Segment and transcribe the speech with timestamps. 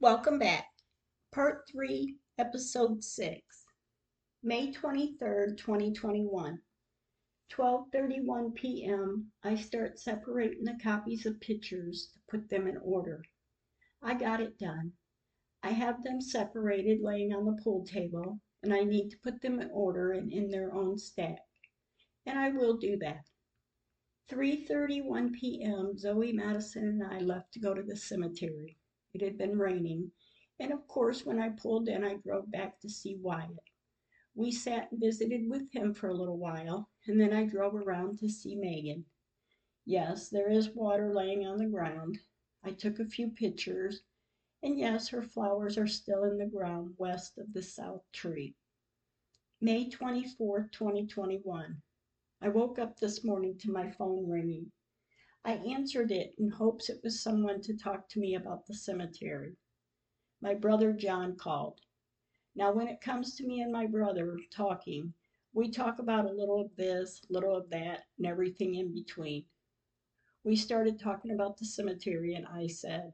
[0.00, 0.66] Welcome back.
[1.32, 3.40] Part 3, Episode 6.
[4.42, 6.58] May 23rd, 2021.
[7.48, 9.30] 12:31 p.m.
[9.44, 13.22] I start separating the copies of pictures to put them in order.
[14.02, 14.92] I got it done.
[15.62, 19.60] I have them separated laying on the pool table and I need to put them
[19.60, 21.38] in order and in their own stack.
[22.26, 23.24] And I will do that.
[24.28, 25.96] 3:31 p.m.
[25.96, 28.76] Zoe Madison and I left to go to the cemetery.
[29.14, 30.10] It had been raining,
[30.58, 33.70] and of course when I pulled in I drove back to see Wyatt.
[34.34, 38.18] We sat and visited with him for a little while, and then I drove around
[38.18, 39.06] to see Megan.
[39.84, 42.18] Yes, there is water laying on the ground.
[42.64, 44.02] I took a few pictures,
[44.64, 48.56] and yes, her flowers are still in the ground west of the south tree.
[49.60, 51.80] May 24th, 2021.
[52.40, 54.72] I woke up this morning to my phone ringing.
[55.46, 59.56] I answered it in hopes it was someone to talk to me about the cemetery.
[60.40, 61.82] My brother John called.
[62.54, 65.12] Now, when it comes to me and my brother talking,
[65.52, 69.44] we talk about a little of this, little of that, and everything in between.
[70.44, 73.12] We started talking about the cemetery, and I said,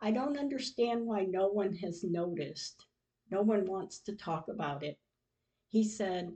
[0.00, 2.86] I don't understand why no one has noticed.
[3.28, 5.00] No one wants to talk about it.
[5.68, 6.32] He said,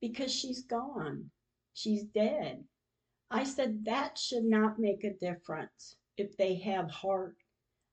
[0.00, 1.30] Because she's gone.
[1.72, 2.68] She's dead.
[3.30, 7.36] I said, that should not make a difference if they have heart.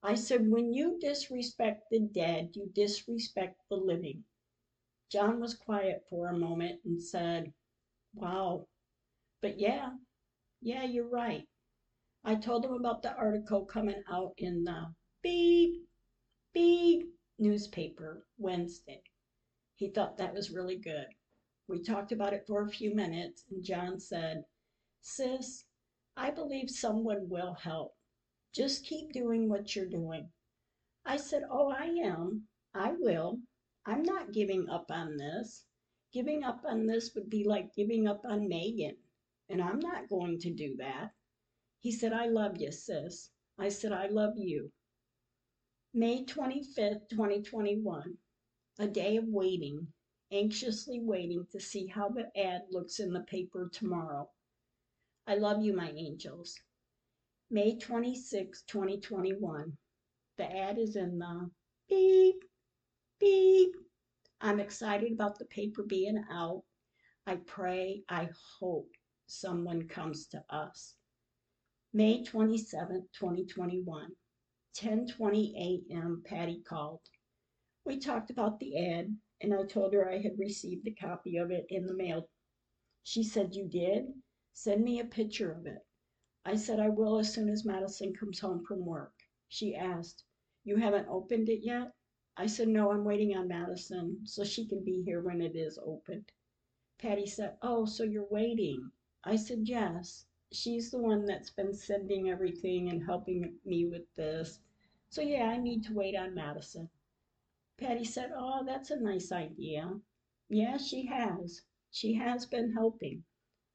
[0.04, 4.26] I said, when you disrespect the dead, you disrespect the living.
[5.10, 7.54] John was quiet for a moment and said,
[8.14, 8.68] Wow.
[9.42, 9.98] But yeah,
[10.62, 11.48] yeah, you're right.
[12.24, 15.88] I told him about the article coming out in the beep,
[16.54, 19.04] beep newspaper Wednesday.
[19.76, 21.08] He thought that was really good.
[21.68, 24.46] We talked about it for a few minutes, and John said,
[25.02, 25.66] Sis,
[26.16, 27.96] I believe someone will help.
[28.54, 30.32] Just keep doing what you're doing.
[31.06, 32.48] I said, Oh, I am.
[32.74, 33.42] I will.
[33.86, 35.66] I'm not giving up on this.
[36.14, 38.98] Giving up on this would be like giving up on Megan,
[39.50, 41.14] and I'm not going to do that.
[41.80, 43.32] He said, I love you, sis.
[43.58, 44.72] I said, I love you.
[45.94, 48.18] May 25th, 2021,
[48.80, 49.94] a day of waiting
[50.32, 54.30] anxiously waiting to see how the ad looks in the paper tomorrow.
[55.28, 56.60] I love you, my angels.
[57.50, 59.78] May 26, 2021.
[60.38, 61.52] The ad is in the
[61.88, 62.44] beep,
[63.20, 63.76] beep.
[64.40, 66.64] I'm excited about the paper being out.
[67.28, 68.30] I pray, I
[68.60, 68.90] hope
[69.28, 70.96] someone comes to us.
[71.94, 74.16] May 27, 2021.
[74.74, 76.24] 10:20 a.m.
[76.26, 77.02] Patty called.
[77.86, 81.52] We talked about the ad and I told her I had received a copy of
[81.52, 82.30] it in the mail.
[83.04, 84.06] She said, You did?
[84.54, 85.86] Send me a picture of it.
[86.46, 89.14] I said, I will as soon as Madison comes home from work.
[89.48, 90.24] She asked,
[90.64, 91.94] You haven't opened it yet?
[92.36, 95.78] I said, No, I'm waiting on Madison so she can be here when it is
[95.78, 96.32] opened.
[96.98, 98.92] Patty said, Oh, so you're waiting?
[99.24, 100.26] I said, Yes.
[100.52, 104.60] She's the one that's been sending everything and helping me with this.
[105.10, 106.90] So, yeah, I need to wait on Madison.
[107.78, 110.00] Patty said, Oh, that's a nice idea.
[110.50, 111.62] Yeah, she has.
[111.92, 113.24] She has been helping.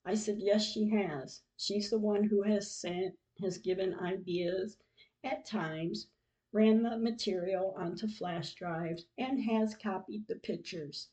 [0.08, 1.42] I said, Yes, she has.
[1.56, 4.78] She's the one who has sent, has given ideas
[5.24, 6.06] at times,
[6.52, 11.10] ran the material onto flash drives, and has copied the pictures.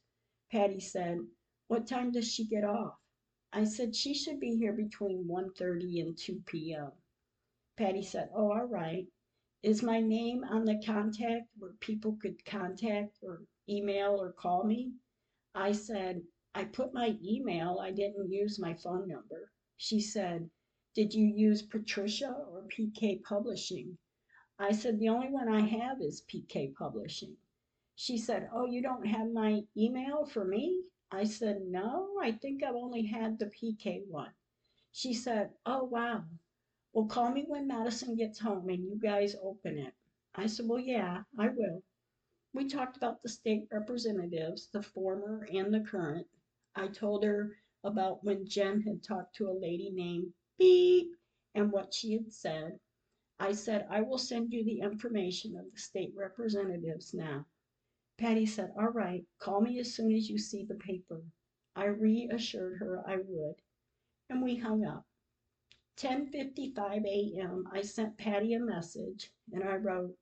[0.51, 1.27] Patty said,
[1.65, 2.99] What time does she get off?
[3.51, 6.91] I said she should be here between 1:30 and 2 p.m.
[7.75, 9.07] Patty said, Oh, all right.
[9.63, 14.93] Is my name on the contact where people could contact or email or call me?
[15.55, 16.21] I said,
[16.55, 19.51] I put my email, I didn't use my phone number.
[19.75, 20.51] She said,
[20.93, 23.97] Did you use Patricia or PK Publishing?
[24.59, 27.37] I said, The only one I have is PK Publishing.
[27.95, 30.83] She said, Oh, you don't have my email for me?
[31.11, 34.31] I said, No, I think I've only had the PK one.
[34.91, 36.23] She said, Oh, wow.
[36.93, 39.95] Well, call me when Madison gets home and you guys open it.
[40.35, 41.81] I said, Well, yeah, I will.
[42.53, 46.27] We talked about the state representatives, the former and the current.
[46.75, 51.15] I told her about when Jen had talked to a lady named Beep
[51.53, 52.79] and what she had said.
[53.39, 57.45] I said, I will send you the information of the state representatives now.
[58.17, 61.23] Patty said, All right, call me as soon as you see the paper.
[61.75, 63.61] I reassured her I would,
[64.27, 65.05] and we hung up.
[65.97, 67.67] 10:55 a.m.
[67.71, 70.17] I sent Patty a message and I wrote,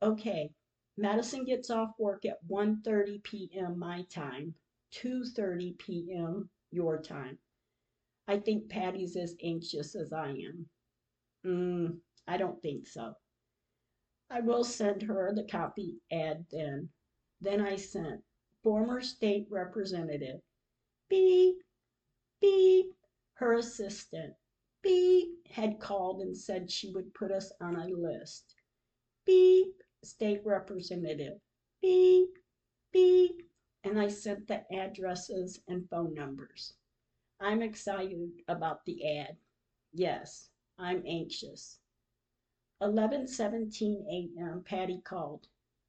[0.00, 0.54] "Okay,
[0.96, 3.78] Madison gets off work at 1:30 p.m.
[3.78, 4.54] my time,
[4.94, 6.50] 2:30 p.m.
[6.70, 7.38] your time.
[8.26, 10.68] I think Patty's as anxious as I am."
[11.44, 13.14] Mm, I don't think so.
[14.30, 16.88] I will send her the copy ad then.
[17.40, 18.22] Then I sent
[18.62, 20.40] former state representative,
[21.08, 21.62] beep,
[22.40, 22.94] beep,
[23.34, 24.34] her assistant,
[24.80, 28.54] beep, had called and said she would put us on a list.
[29.26, 31.38] Beep, state representative,
[31.82, 32.38] beep,
[32.92, 33.42] beep,
[33.84, 36.72] and I sent the addresses and phone numbers.
[37.38, 39.36] I'm excited about the ad.
[39.92, 40.48] Yes,
[40.78, 41.78] I'm anxious.
[42.82, 44.64] 11:17 a.m.
[44.64, 45.46] Patty called.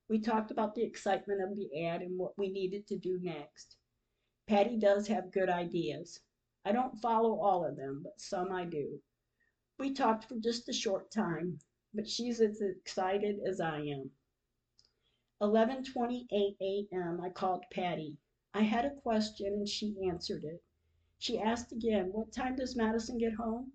[0.09, 3.77] We talked about the excitement of the ad and what we needed to do next.
[4.45, 6.19] Patty does have good ideas.
[6.65, 9.01] I don't follow all of them, but some I do.
[9.80, 11.59] We talked for just a short time,
[11.94, 14.12] but she's as excited as I am.
[15.41, 17.19] 11:28 a.m.
[17.19, 18.17] I called Patty.
[18.53, 20.63] I had a question and she answered it.
[21.19, 23.73] She asked again, "What time does Madison get home?"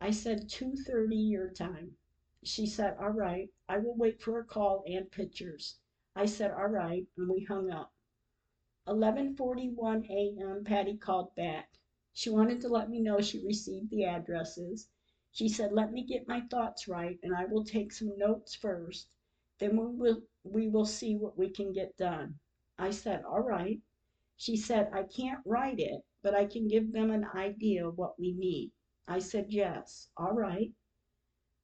[0.00, 1.96] I said 2:30 your time.
[2.42, 5.78] She said, "All right, I will wait for a call and pictures."
[6.16, 7.94] I said, "All right," and we hung up.
[8.88, 10.64] 11:41 a.m.
[10.64, 11.78] Patty called back.
[12.14, 14.88] She wanted to let me know she received the addresses.
[15.30, 19.06] She said, "Let me get my thoughts right and I will take some notes first.
[19.58, 22.38] Then we will we will see what we can get done."
[22.76, 23.80] I said, "All right."
[24.36, 28.18] She said, "I can't write it, but I can give them an idea of what
[28.18, 28.72] we need."
[29.08, 30.74] I said, "Yes, all right."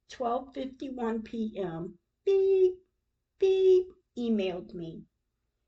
[0.09, 1.99] 12:51 p.m.
[2.25, 2.79] Beep,
[3.37, 5.05] beep, emailed me.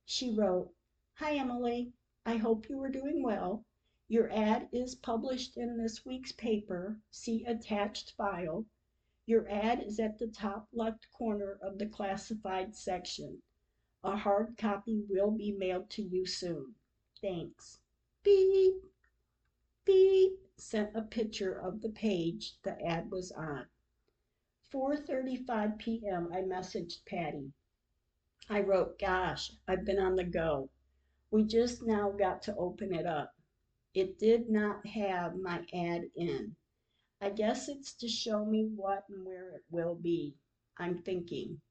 [0.03, 0.73] She wrote,
[1.17, 1.93] "Hi Emily,
[2.25, 3.67] I hope you are doing well.
[4.07, 6.99] Your ad is published in this week's paper.
[7.11, 8.65] See attached file.
[9.27, 13.41] Your ad is at the top left corner of the classified section.
[14.03, 16.75] A hard copy will be mailed to you soon.
[17.21, 17.81] Thanks."
[18.21, 18.83] Beep,
[19.83, 23.67] beep, sent a picture of the page the ad was on.
[24.71, 26.31] 4:35 p.m.
[26.31, 27.51] I messaged Patty.
[28.47, 30.69] I wrote, "Gosh, I've been on the go.
[31.31, 33.33] We just now got to open it up.
[33.95, 36.55] It did not have my ad in.
[37.21, 40.35] I guess it's to show me what and where it will be.
[40.75, 41.61] I'm thinking."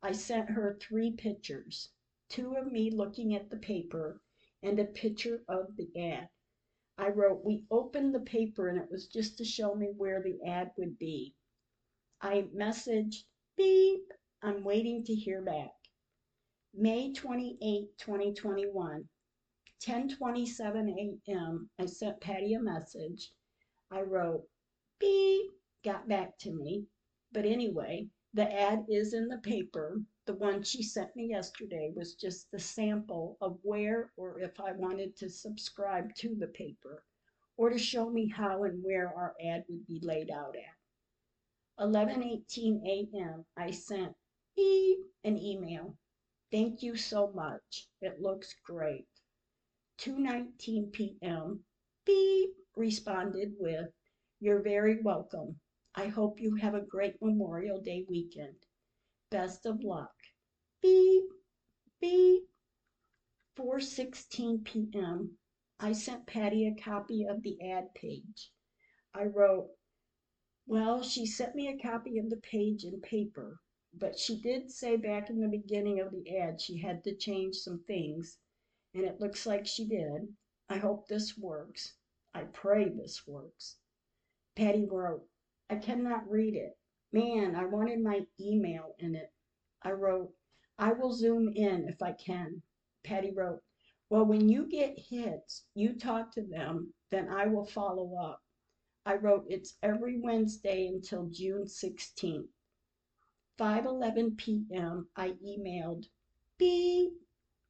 [0.00, 1.90] I sent her three pictures,
[2.30, 4.22] two of me looking at the paper
[4.62, 6.30] and a picture of the ad.
[6.96, 10.42] I wrote, "We opened the paper and it was just to show me where the
[10.42, 11.34] ad would be."
[12.22, 13.24] I messaged,
[13.56, 15.74] "Beep, I'm waiting to hear back."
[16.72, 19.10] May 28, 2021,
[19.80, 21.68] 10:27 a.m.
[21.78, 23.34] I sent Patty a message.
[23.90, 24.48] I wrote,
[25.00, 25.52] "Beep,
[25.84, 26.88] got back to me."
[27.30, 30.02] But anyway, the ad is in the paper.
[30.24, 34.72] The one she sent me yesterday was just the sample of where or if I
[34.72, 37.04] wanted to subscribe to the paper
[37.56, 40.74] or to show me how and where our ad would be laid out at.
[41.78, 43.46] 11:18 a.m.
[43.56, 44.16] I sent
[44.56, 45.96] beep an email.
[46.50, 47.88] Thank you so much.
[48.00, 49.06] It looks great.
[49.98, 51.64] 2:19 p.m.
[52.04, 53.92] Beep responded with,
[54.40, 55.58] "You're very welcome.
[55.96, 58.66] I hope you have a great Memorial Day weekend.
[59.30, 60.14] Best of luck."
[60.80, 61.32] Beep,
[62.00, 62.48] beep.
[63.56, 65.38] 4:16 p.m.
[65.80, 68.52] I sent Patty a copy of the ad page.
[69.12, 69.76] I wrote,
[70.68, 73.58] "Well, she sent me a copy of the page in paper,
[73.92, 77.56] but she did say back in the beginning of the ad she had to change
[77.56, 78.38] some things,
[78.94, 80.36] and it looks like she did.
[80.68, 81.96] I hope this works.
[82.32, 83.80] I pray this works."
[84.58, 85.24] Patty wrote,
[85.70, 86.76] "I cannot read it.
[87.12, 89.32] Man, I wanted my email in it."
[89.82, 90.34] I wrote,
[90.76, 92.62] "I will zoom in if I can."
[93.04, 93.62] Patty wrote,
[94.10, 98.42] "Well, when you get hits, you talk to them, then I will follow up."
[99.06, 102.50] I wrote, "It's every Wednesday until June 16th."
[103.56, 105.08] 5:11 p.m.
[105.14, 106.08] I emailed,
[106.58, 107.12] "Beep."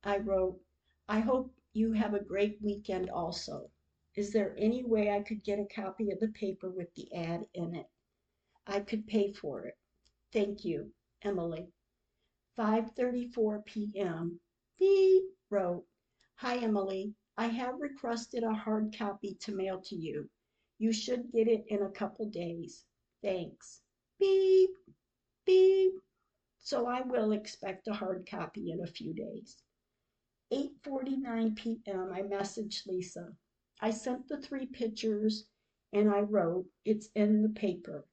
[0.02, 0.64] I wrote,
[1.06, 3.70] "I hope you have a great weekend also.
[4.18, 7.46] Is there any way I could get a copy of the paper with the ad
[7.54, 7.88] in it?
[8.66, 9.78] I could pay for it.
[10.32, 11.72] Thank you, Emily."
[12.56, 14.40] 5:34 p.m.
[14.76, 15.86] Beep wrote,
[16.34, 20.28] "Hi Emily, I have requested a hard copy to mail to you.
[20.78, 22.86] You should get it in a couple days.
[23.22, 23.82] Thanks."
[24.18, 24.76] Beep,
[25.44, 25.94] beep.
[26.58, 29.62] So I will expect a hard copy in a few days.
[30.50, 32.10] 8:49 p.m.
[32.12, 33.36] I messaged Lisa.
[33.80, 35.46] I sent the three pictures
[35.92, 38.08] and I wrote, "It's in the paper."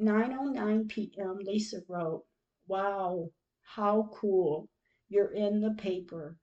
[0.00, 1.36] 9:09 p.m.
[1.40, 2.24] Lisa wrote,
[2.66, 4.70] "Wow, how cool.
[5.10, 6.38] You're in the paper."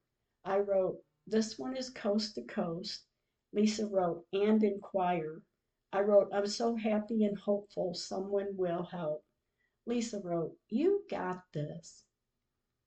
[0.46, 3.08] I wrote, "This one is coast to coast."
[3.52, 5.42] Lisa wrote, "And inquire."
[5.92, 9.26] I wrote, "I'm so happy and hopeful someone will help."
[9.88, 12.06] Lisa wrote, You got this.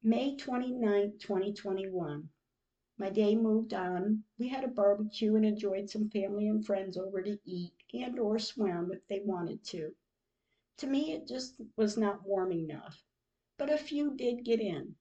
[0.00, 2.30] May 29, 2021.
[2.98, 4.24] My day moved on.
[4.38, 8.38] We had a barbecue and enjoyed some family and friends over to eat and or
[8.38, 9.94] swim if they wanted to.
[10.78, 13.04] To me, it just was not warm enough,
[13.58, 14.96] but a few did get in.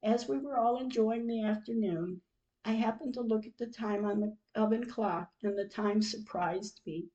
[0.00, 2.22] As we were all enjoying the afternoon,
[2.64, 6.82] I happened to look at the time on the oven clock and the time surprised
[6.86, 7.08] me.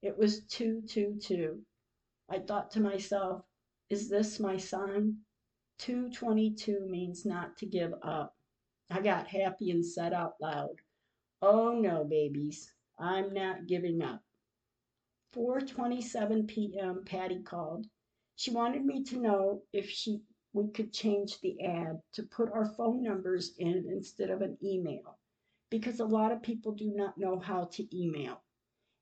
[0.00, 1.66] It was 222.
[2.26, 3.44] I thought to myself,
[3.90, 5.26] is this my sign?
[5.76, 8.37] 222 means not to give up.
[8.90, 10.76] I got happy and said out loud,
[11.42, 14.22] Oh no, babies, I'm not giving up.
[15.34, 17.04] 4:27 p.m.
[17.04, 17.86] Patty called.
[18.36, 20.22] She wanted me to know if she
[20.54, 25.18] we could change the ad to put our phone numbers in instead of an email
[25.70, 28.42] because a lot of people do not know how to email.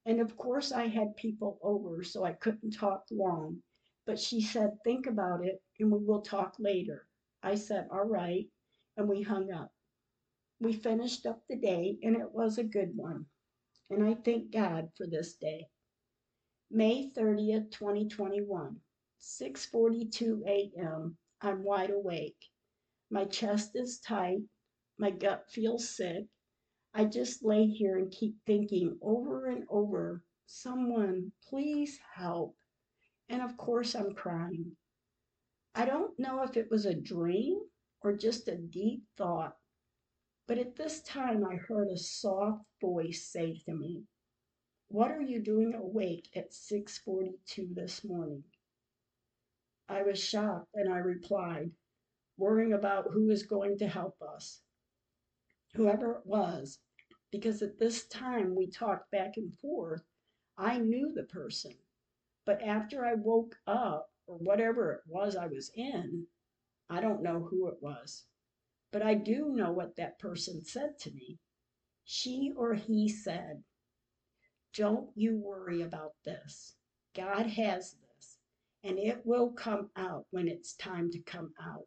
[0.04, 3.62] And of course I had people over so I couldn't talk long,
[4.04, 7.06] but she said think about it and we will talk later.
[7.42, 8.48] I said all right
[8.96, 9.70] and we hung up.
[10.60, 13.26] We finished up the day and it was a good one.
[13.90, 15.68] And I thank God for this day.
[16.70, 18.80] May 30th, 2021,
[19.20, 21.16] 6:42 a.m.
[21.40, 22.38] I'm wide awake.
[23.10, 24.40] My chest is tight.
[24.98, 26.26] My gut feels sick.
[26.94, 32.56] I just lay here and keep thinking over and over, someone, please help.
[33.28, 34.76] And of course, I'm crying.
[35.74, 37.60] I don't know if it was a dream
[38.00, 39.56] or just a deep thought,
[40.46, 44.04] but at this time I heard a soft voice say to me,
[44.88, 48.44] what are you doing awake at 6:42 this morning?
[49.88, 51.72] I was shocked and I replied,
[52.36, 54.62] worrying about who is going to help us.
[55.74, 56.78] Whoever it was,
[57.30, 60.02] because at this time we talked back and forth,
[60.56, 61.74] I knew the person.
[62.44, 66.26] But after I woke up, or whatever it was I was in,
[66.88, 68.24] I don't know who it was.
[68.96, 71.36] But I do know what that person said to me.
[72.06, 73.62] She or he said,
[74.72, 76.74] don't you worry about this.
[77.14, 78.38] God has this,
[78.82, 81.86] and it will come out when it's time to come out.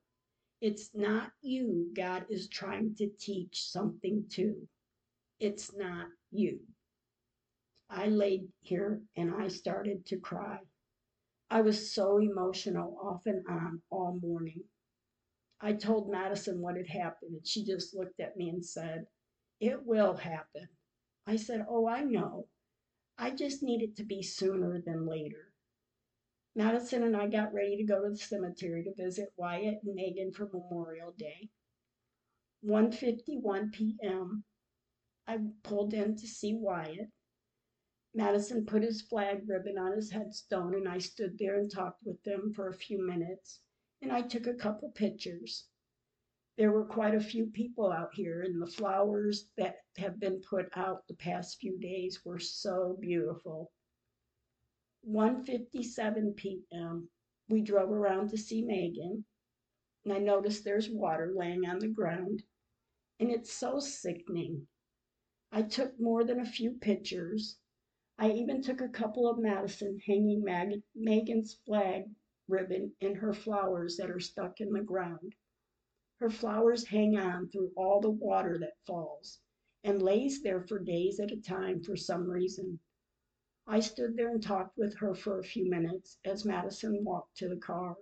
[0.61, 4.67] It's not you God is trying to teach something to.
[5.39, 6.59] It's not you.
[7.89, 10.59] I laid here and I started to cry.
[11.49, 14.61] I was so emotional off and on all morning.
[15.61, 19.07] I told Madison what had happened, and she just looked at me and said,
[19.59, 20.69] It will happen.
[21.25, 22.47] I said, Oh, I know.
[23.17, 25.51] I just need it to be sooner than later.
[26.55, 30.31] Madison and I got ready to go to the cemetery to visit Wyatt and Megan
[30.31, 31.49] for Memorial Day.
[32.63, 34.45] 1:51 p.m.
[35.27, 37.11] I pulled in to see Wyatt.
[38.13, 42.23] Madison put his flag ribbon on his headstone and I stood there and talked with
[42.23, 43.59] them for a few minutes
[44.01, 45.67] and I took a couple pictures.
[46.57, 50.69] There were quite a few people out here, and the flowers that have been put
[50.77, 53.71] out the past few days were so beautiful.
[55.05, 57.09] 1:57 p.m.
[57.49, 59.25] We drove around to see Megan,
[60.03, 62.43] and I noticed there's water laying on the ground,
[63.19, 64.67] and it's so sickening.
[65.51, 67.57] I took more than a few pictures.
[68.17, 72.03] I even took a couple of Madison hanging Mag- Megan's flag
[72.49, 75.35] ribbon in her flowers that are stuck in the ground.
[76.19, 79.39] Her flowers hang on through all the water that falls
[79.83, 82.79] and lays there for days at a time for some reason.
[83.65, 87.47] I stood there and talked with her for a few minutes as Madison walked to
[87.47, 87.95] the car,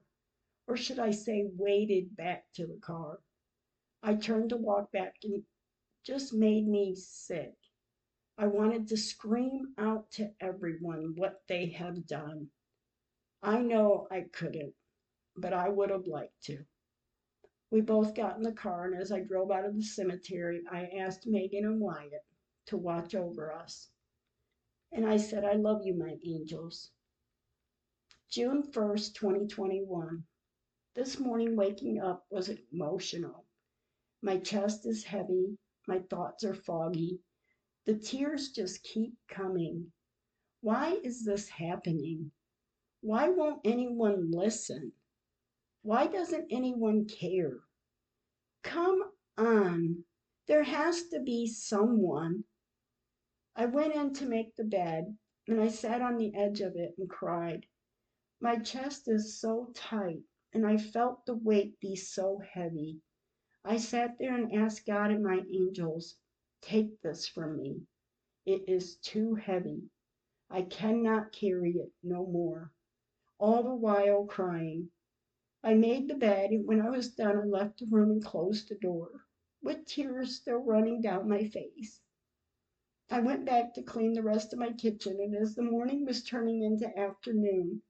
[0.65, 3.19] or should I say, waded back to the car.
[4.01, 5.43] I turned to walk back and
[6.05, 7.53] just made me sick.
[8.37, 12.49] I wanted to scream out to everyone what they have done.
[13.43, 14.73] I know I couldn't,
[15.35, 16.65] but I would have liked to.
[17.69, 20.87] We both got in the car, and as I drove out of the cemetery, I
[20.97, 22.25] asked Megan and Wyatt
[22.67, 23.89] to watch over us.
[24.91, 26.91] And I said, I love you, my angels.
[28.29, 30.23] June 1st, 2021.
[30.95, 33.45] This morning, waking up was emotional.
[34.21, 37.19] My chest is heavy, my thoughts are foggy.
[37.85, 39.91] The tears just keep coming.
[40.61, 42.31] Why is this happening?
[43.01, 44.91] Why won't anyone listen?
[45.83, 47.59] Why doesn't anyone care?
[48.63, 50.03] Come on,
[50.47, 52.43] there has to be someone.
[53.55, 55.15] I went in to make the bed
[55.47, 57.67] and I sat on the edge of it and cried.
[58.41, 60.23] My chest is so tight
[60.53, 62.99] and I felt the weight be so heavy.
[63.63, 66.15] I sat there and asked God and my angels,
[66.61, 67.81] take this from me.
[68.45, 69.83] It is too heavy.
[70.49, 72.71] I cannot carry it no more.
[73.39, 74.91] All the while crying.
[75.63, 78.69] I made the bed, and when I was done, I left the room and closed
[78.69, 79.25] the door,
[79.61, 82.01] with tears still running down my face.
[83.09, 86.23] I went back to clean the rest of my kitchen, and as the morning was
[86.23, 87.83] turning into afternoon,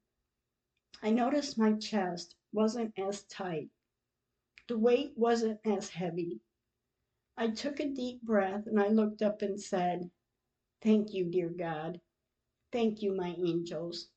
[1.02, 3.70] I noticed my chest wasn't as tight.
[4.68, 6.40] The weight wasn't as heavy.
[7.36, 10.10] I took a deep breath and I looked up and said,
[10.82, 12.00] Thank you, dear God.
[12.72, 14.08] Thank you, my angels.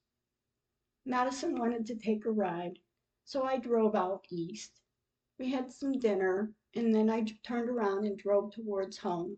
[1.05, 2.77] Madison wanted to take a ride,
[3.24, 4.81] so I drove out east.
[5.39, 9.38] We had some dinner, and then I turned around and drove towards home.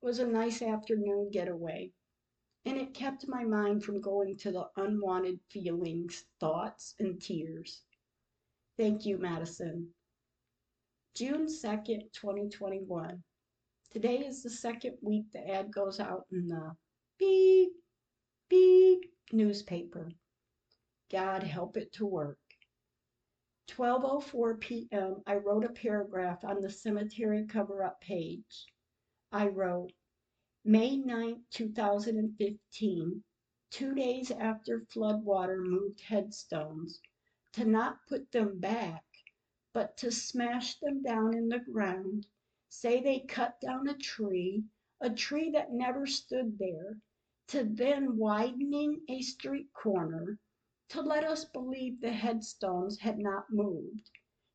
[0.00, 1.92] It was a nice afternoon getaway,
[2.64, 7.82] and it kept my mind from going to the unwanted feelings, thoughts, and tears.
[8.76, 9.92] Thank you, Madison.
[11.14, 13.24] June 2nd, 2021.
[13.90, 16.76] Today is the second week the ad goes out in the
[17.18, 17.72] beep,
[18.48, 20.10] beep newspaper.
[21.08, 22.40] God help it to work.
[23.68, 25.22] 12:04 p.m.
[25.26, 28.66] I wrote a paragraph on the cemetery cover-up page.
[29.30, 29.92] I wrote,
[30.64, 33.24] May 9, 2015,
[33.70, 37.00] two days after floodwater moved headstones,
[37.52, 39.04] to not put them back,
[39.72, 42.26] but to smash them down in the ground.
[42.68, 44.64] Say they cut down a tree,
[45.00, 46.98] a tree that never stood there,
[47.48, 50.38] to then widening a street corner,
[50.88, 54.10] to let us believe the headstones had not moved.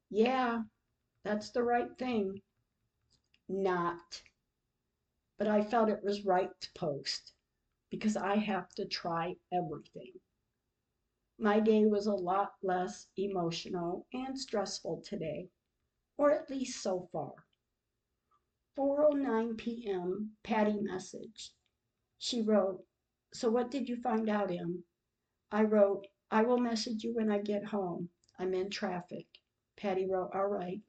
[0.09, 0.63] Yeah,
[1.23, 2.41] that's the right thing.
[3.47, 4.21] Not
[5.41, 7.33] but I felt it was right to post
[7.89, 10.13] because I have to try everything.
[11.39, 15.50] My day was a lot less emotional and stressful today,
[16.15, 17.33] or at least so far.
[18.77, 20.38] 4:09 p.m.
[20.43, 21.53] Patty messaged.
[22.19, 22.85] She wrote,
[23.33, 24.83] "So what did you find out, Em?"
[25.51, 28.09] I wrote, "I will message you when I get home.
[28.39, 29.27] I'm in traffic."
[29.75, 30.81] Patty wrote, "All right."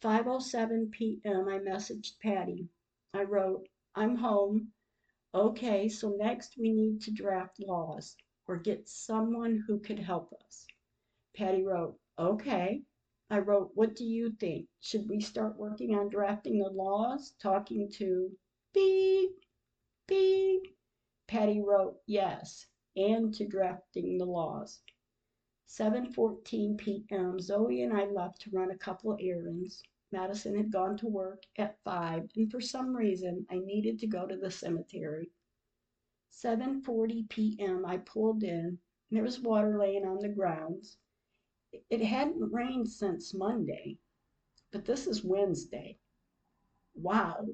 [0.00, 1.48] 5:07 p.m.
[1.48, 2.68] I messaged Patty.
[3.12, 4.72] I wrote, I'm home.
[5.34, 10.66] Okay, so next we need to draft laws or get someone who could help us.
[11.36, 12.82] Patty wrote, okay.
[13.30, 14.68] I wrote, what do you think?
[14.80, 17.34] Should we start working on drafting the laws?
[17.40, 18.36] Talking to
[18.72, 19.44] beep,
[20.06, 20.76] beep.
[21.26, 24.82] Patty wrote, yes, and to drafting the laws.
[25.66, 27.40] 7:14 p.m.
[27.40, 29.82] Zoe and I left to run a couple errands.
[30.10, 34.26] Madison had gone to work at five, and for some reason I needed to go
[34.26, 35.30] to the cemetery.
[36.30, 37.86] 7:40 p.m.
[37.86, 38.78] I pulled in, and
[39.10, 40.98] there was water laying on the grounds.
[41.88, 43.98] It hadn't rained since Monday,
[44.70, 45.98] but this is Wednesday.
[46.94, 47.46] Wow!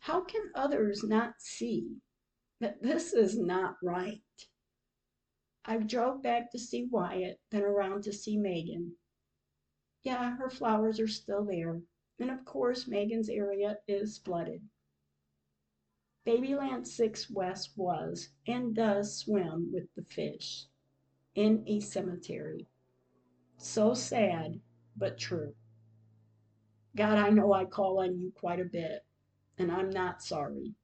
[0.00, 2.00] How can others not see
[2.60, 4.22] that this is not right?
[5.64, 8.92] I drove back to see Wyatt, then around to see Megan.
[10.02, 11.80] Yeah, her flowers are still there.
[12.20, 14.62] And of course, Megan's area is flooded.
[16.26, 20.64] Babyland 6 West was and does swim with the fish
[21.34, 22.66] in a cemetery.
[23.56, 24.60] So sad,
[24.96, 25.54] but true.
[26.96, 29.04] God, I know I call on you quite a bit,
[29.58, 30.74] and I'm not sorry,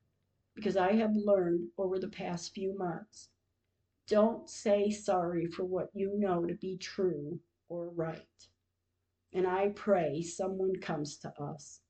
[0.55, 3.29] because I have learned over the past few months
[4.07, 8.49] don't say sorry for what you know to be true or right
[9.35, 11.81] and I pray someone comes to us.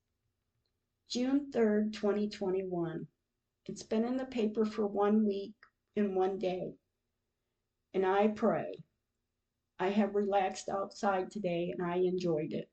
[1.11, 3.07] June 3rd, 2021.
[3.67, 5.53] It's been in the paper for one week
[5.95, 6.73] and one day.
[7.93, 8.83] And I pray.
[9.79, 12.71] I have relaxed outside today and I enjoyed it.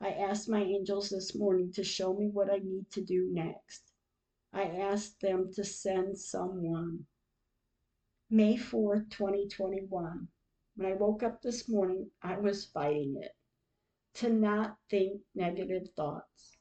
[0.00, 3.87] I asked my angels this morning to show me what I need to do next.
[4.52, 7.06] I asked them to send someone.
[8.30, 10.28] May 4th, 2021.
[10.74, 13.32] When I woke up this morning, I was fighting it
[14.14, 16.56] to not think negative thoughts.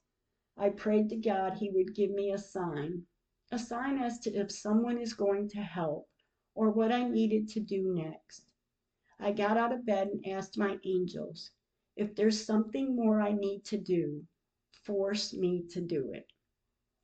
[0.57, 3.05] I prayed to God He would give me a sign,
[3.51, 6.09] a sign as to if someone is going to help
[6.53, 8.47] or what I needed to do next.
[9.19, 11.51] I got out of bed and asked my angels,
[11.95, 14.27] if there's something more I need to do,
[14.83, 16.27] force me to do it.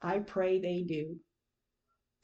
[0.05, 1.21] I pray they do.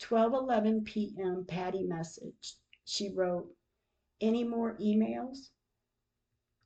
[0.01, 1.45] 12:11 p.m.
[1.45, 2.55] Patty messaged.
[2.83, 3.55] She wrote,
[4.19, 5.49] "Any more emails?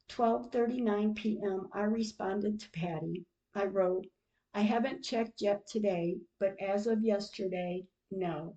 [0.10, 1.69] 12:39 p.m.
[1.71, 3.28] I responded to Patty.
[3.54, 4.08] I wrote,
[4.56, 8.56] I haven't checked yet today, but as of yesterday, no.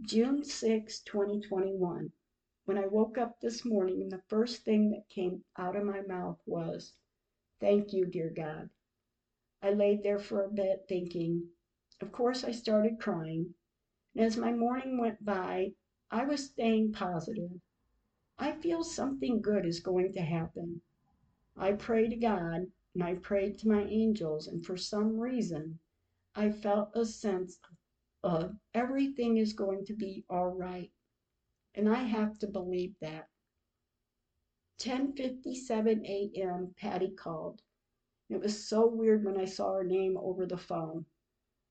[0.00, 2.12] June 6, 2021.
[2.64, 6.40] When I woke up this morning, the first thing that came out of my mouth
[6.46, 6.94] was,
[7.60, 8.70] Thank you, dear God.
[9.60, 11.48] I laid there for a bit thinking.
[12.00, 13.54] Of course, I started crying.
[14.14, 15.74] And as my morning went by,
[16.10, 17.60] I was staying positive.
[18.38, 20.82] I feel something good is going to happen.
[21.56, 25.80] I pray to God and I prayed to my angels, and for some reason
[26.34, 27.58] I felt a sense
[28.22, 30.92] of everything is going to be all right.
[31.74, 33.28] And I have to believe that.
[34.78, 36.74] 10:57 a.m.
[36.76, 37.62] Patty called.
[38.30, 41.06] It was so weird when I saw her name over the phone.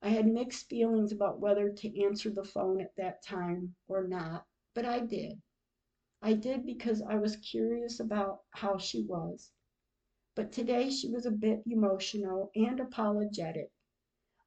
[0.02, 4.48] I had mixed feelings about whether to answer the phone at that time or not,
[4.74, 5.42] but I did.
[6.22, 9.52] I did because I was curious about how she was.
[10.34, 13.72] But today she was a bit emotional and apologetic.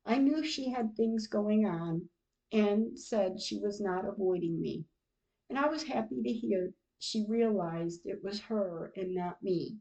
[0.05, 2.09] I knew she had things going on
[2.51, 4.85] and said she was not avoiding me.
[5.49, 9.79] And I was happy to hear she realized it was her and not me.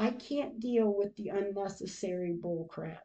[0.00, 3.00] I can't deal with the unnecessary bullcrap.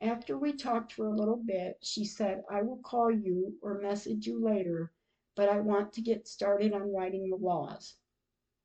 [0.00, 4.26] After we talked for a little bit, she said, I will call you or message
[4.26, 4.94] you later,
[5.36, 7.96] but I want to get started on writing the laws.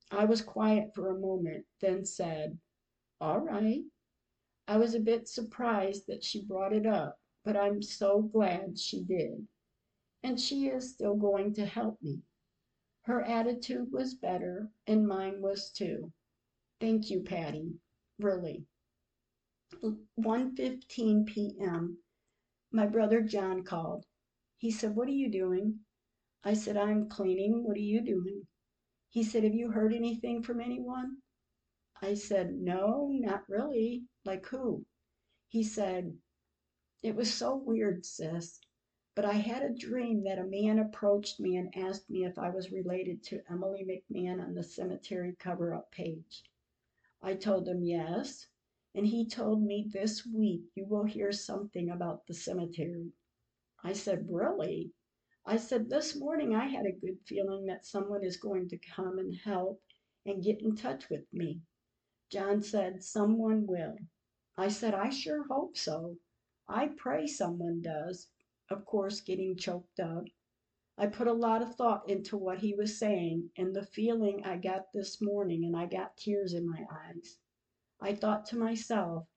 [0.09, 2.57] I was quiet for a moment, then said,
[3.19, 3.83] All right.
[4.65, 9.03] I was a bit surprised that she brought it up, but I'm so glad she
[9.03, 9.45] did.
[10.23, 12.21] And she is still going to help me.
[13.01, 16.13] Her attitude was better, and mine was too.
[16.81, 17.79] Thank you, Patty.
[18.19, 18.65] Really.
[20.19, 21.99] 1:15 p.m.
[22.69, 24.05] My brother John called.
[24.57, 25.85] He said, "What are you doing?"
[26.43, 27.63] I said, "I'm cleaning.
[27.63, 28.47] What are you doing?"
[29.09, 31.21] He said, "Have you heard anything from anyone?"
[32.01, 34.03] I said, "No, not really.
[34.25, 34.85] Like who?"
[35.47, 36.19] He said,
[37.01, 38.59] "It was so weird, sis.
[39.15, 42.49] But I had a dream that a man approached me and asked me if I
[42.49, 46.43] was related to Emily McMahon on the cemetery cover up page.
[47.25, 48.45] I told him yes,
[48.93, 53.13] and he told me this week you will hear something about the cemetery.
[53.83, 54.93] I said, Really?
[55.43, 59.17] I said, This morning I had a good feeling that someone is going to come
[59.17, 59.81] and help
[60.23, 61.61] and get in touch with me.
[62.31, 63.97] John said, Someone will.
[64.55, 66.17] I said, I sure hope so.
[66.69, 68.29] I pray someone does
[68.69, 70.25] of course, getting choked up.
[70.97, 74.55] I put a lot of thought into what he was saying and the feeling I
[74.55, 77.37] got this morning, and I got tears in my eyes.
[77.99, 79.27] I thought to myself,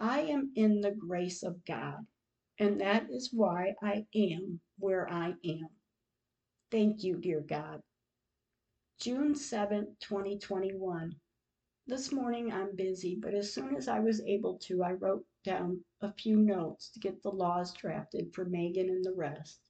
[0.00, 2.06] I am in the grace of God,
[2.58, 5.68] and that is why I am where I am.
[6.70, 7.82] Thank you, dear God.
[9.00, 11.14] June 7, 2021.
[11.86, 15.84] This morning I'm busy, but as soon as I was able to, I wrote down
[16.00, 19.60] a few notes to get the laws drafted for Megan and the rest.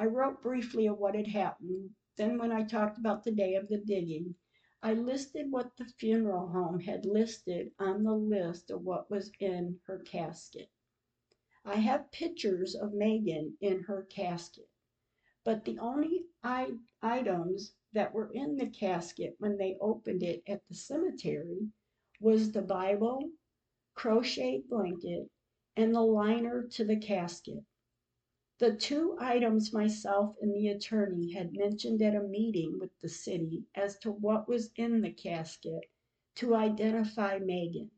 [0.00, 1.90] I wrote briefly of what had happened.
[2.16, 4.34] Then, when I talked about the day of the digging,
[4.82, 9.78] I listed what the funeral home had listed on the list of what was in
[9.84, 10.70] her casket.
[11.66, 14.70] I have pictures of Megan in her casket,
[15.44, 20.66] but the only I- items that were in the casket when they opened it at
[20.66, 21.72] the cemetery
[22.22, 23.32] was the Bible,
[23.94, 25.30] crochet blanket,
[25.76, 27.66] and the liner to the casket.
[28.60, 33.64] The two items myself and the attorney had mentioned at a meeting with the city
[33.74, 35.90] as to what was in the casket
[36.34, 37.90] to identify Megan.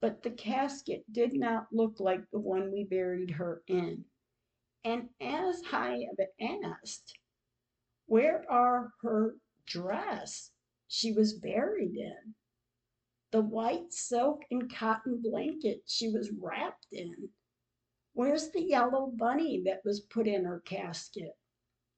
[0.00, 4.06] But the casket did not look like the one we buried her in.
[4.82, 7.16] And as I have asked,
[8.06, 10.50] where are her dress
[10.88, 12.34] she was buried in?
[13.30, 17.30] The white silk and cotton blanket she was wrapped in?
[18.16, 21.36] Where's the yellow bunny that was put in her casket?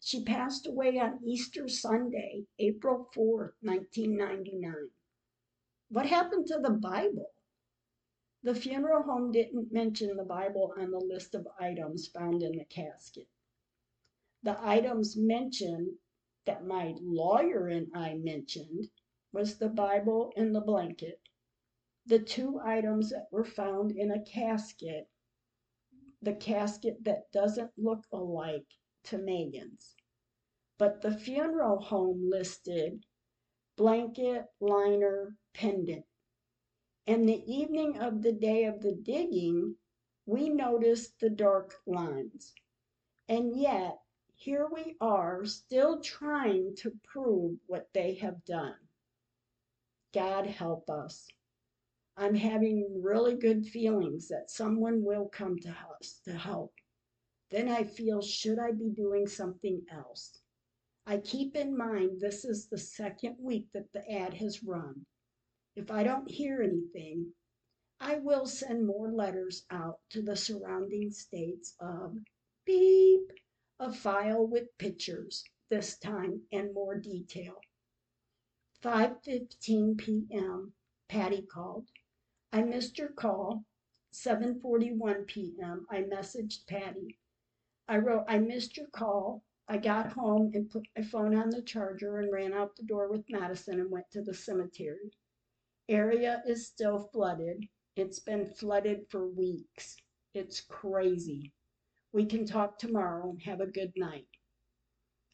[0.00, 4.90] She passed away on Easter Sunday, April 4th, 1999.
[5.90, 7.30] What happened to the Bible?
[8.42, 12.64] The funeral home didn't mention the Bible on the list of items found in the
[12.64, 13.28] casket.
[14.42, 15.98] The items mentioned
[16.46, 18.90] that my lawyer and I mentioned
[19.32, 21.20] was the Bible and the blanket.
[22.06, 25.08] The two items that were found in a casket,
[26.22, 28.66] the casket that doesn't look alike
[29.04, 29.94] to Megan's.
[30.78, 33.04] But the funeral home listed
[33.76, 36.04] blanket, liner, pendant.
[37.06, 39.76] And the evening of the day of the digging,
[40.26, 42.52] we noticed the dark lines.
[43.28, 43.98] And yet,
[44.34, 48.76] here we are still trying to prove what they have done.
[50.12, 51.28] God help us.
[52.20, 56.74] I'm having really good feelings that someone will come to us to help.
[57.50, 60.40] Then I feel, should I be doing something else?
[61.06, 65.06] I keep in mind this is the second week that the ad has run.
[65.76, 67.34] If I don't hear anything,
[68.00, 72.18] I will send more letters out to the surrounding states of
[72.64, 73.30] beep,
[73.78, 77.60] a file with pictures, this time and more detail.
[78.82, 80.72] 5:15 p.m.
[81.08, 81.88] Patty called.
[82.52, 83.64] I missed your call.
[84.12, 85.86] 7:41 p.m.
[85.90, 87.18] I messaged Patty.
[87.86, 89.44] I wrote, I missed your call.
[89.68, 93.10] I got home and put my phone on the charger and ran out the door
[93.10, 95.12] with Madison and went to the cemetery.
[95.90, 97.68] Area is still flooded.
[97.96, 99.96] It's been flooded for weeks.
[100.32, 101.52] It's crazy.
[102.12, 104.28] We can talk tomorrow and have a good night.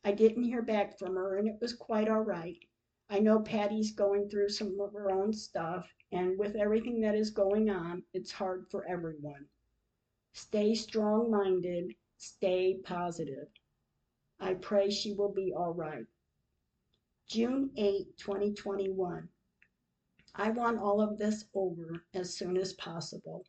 [0.05, 2.59] I didn't hear back from her and it was quite all right.
[3.11, 7.31] I know Patty's going through some of her own stuff, and with everything that is
[7.31, 9.47] going on, it's hard for everyone.
[10.33, 13.49] Stay strong minded, stay positive.
[14.41, 16.07] I pray she will be all right.
[17.29, 19.29] June 8, 2021.
[20.35, 23.47] I want all of this over as soon as possible.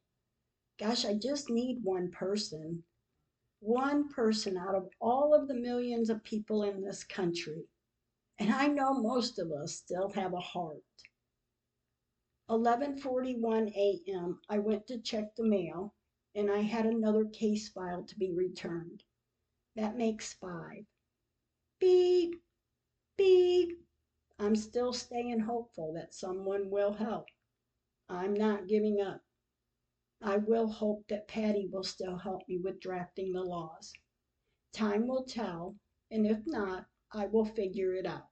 [0.77, 2.83] Gosh, I just need one person.
[3.61, 7.65] One person out of all of the millions of people in this country.
[8.37, 10.83] And I know most of us still have a heart.
[12.49, 14.39] 11:41 a.m.
[14.49, 15.95] I went to check the mail
[16.35, 19.03] and I had another case file to be returned.
[19.75, 20.85] That makes 5.
[21.79, 22.35] Beep.
[23.17, 23.79] Beep.
[24.37, 27.25] I'm still staying hopeful that someone will help.
[28.09, 29.21] I'm not giving up.
[30.21, 33.93] I will hope that Patty will still help me with drafting the laws.
[34.73, 35.75] Time will tell,
[36.11, 38.27] and if not, I will figure it out.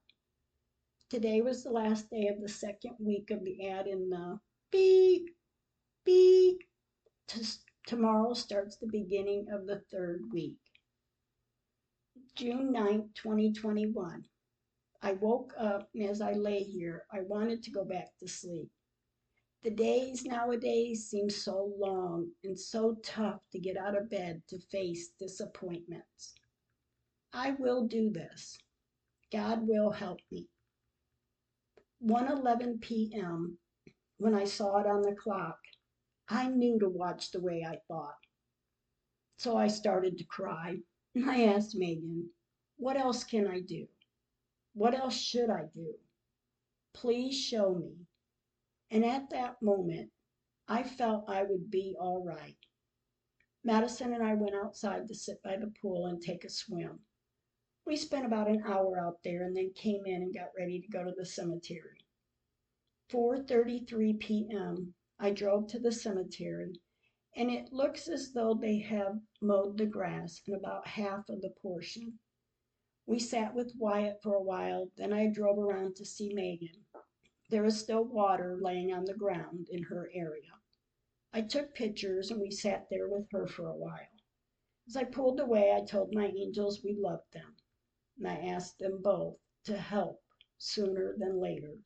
[1.10, 4.38] Today was the last day of the second week of the ad in the
[4.72, 5.30] beep,
[6.04, 6.58] beep.
[7.28, 7.42] T-
[7.86, 10.58] tomorrow starts the beginning of the third week.
[12.34, 14.24] June 9, 2021.
[15.02, 18.70] I woke up and as I lay here, I wanted to go back to sleep.
[19.62, 24.58] The days nowadays seem so long and so tough to get out of bed to
[24.58, 26.34] face disappointments.
[27.36, 28.58] I will do this.
[29.32, 30.48] God will help me.
[32.00, 33.58] 1:11 p.m.
[34.18, 35.58] when I saw it on the clock,
[36.28, 38.20] I knew to watch the way I thought.
[39.36, 40.78] So I started to cry.
[41.26, 42.30] I asked Megan,
[42.76, 43.88] "What else can I do?
[44.72, 45.98] What else should I do?
[46.92, 48.06] Please show me."
[48.92, 50.12] And at that moment,
[50.68, 52.58] I felt I would be all right.
[53.64, 57.04] Madison and I went outside to sit by the pool and take a swim.
[57.86, 60.88] We spent about an hour out there and then came in and got ready to
[60.88, 61.98] go to the cemetery.
[63.10, 64.94] 4:33 p.m.
[65.18, 66.80] I drove to the cemetery
[67.36, 71.50] and it looks as though they have mowed the grass in about half of the
[71.60, 72.18] portion.
[73.04, 76.86] We sat with Wyatt for a while, then I drove around to see Megan.
[77.50, 80.52] There is still water laying on the ground in her area.
[81.34, 84.08] I took pictures and we sat there with her for a while.
[84.86, 87.53] As I pulled away, I told my angels we loved them
[88.16, 90.22] and I asked them both to help
[90.56, 91.78] sooner than later.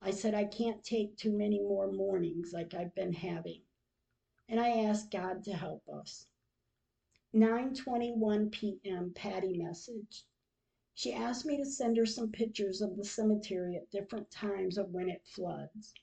[0.00, 3.62] I said I can't take too many more mornings like I've been having,
[4.48, 6.26] and I asked God to help us.
[7.34, 9.12] 9:21 p.m.
[9.12, 10.24] Patty message.
[10.94, 14.90] She asked me to send her some pictures of the cemetery at different times of
[14.90, 15.94] when it floods.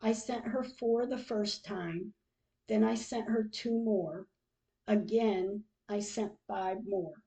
[0.00, 2.14] I sent her four the first time,
[2.66, 4.26] then I sent her two more.
[4.86, 7.22] Again, I sent five more.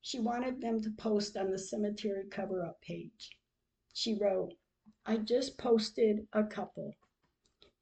[0.00, 3.36] She wanted them to post on the cemetery cover up page.
[3.92, 4.54] She wrote,
[5.04, 6.94] I just posted a couple.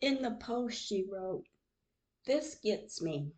[0.00, 1.46] In the post, she wrote,
[2.24, 3.32] This gets me.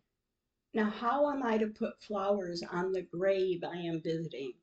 [0.73, 4.53] Now, how am I to put flowers on the grave I am visiting?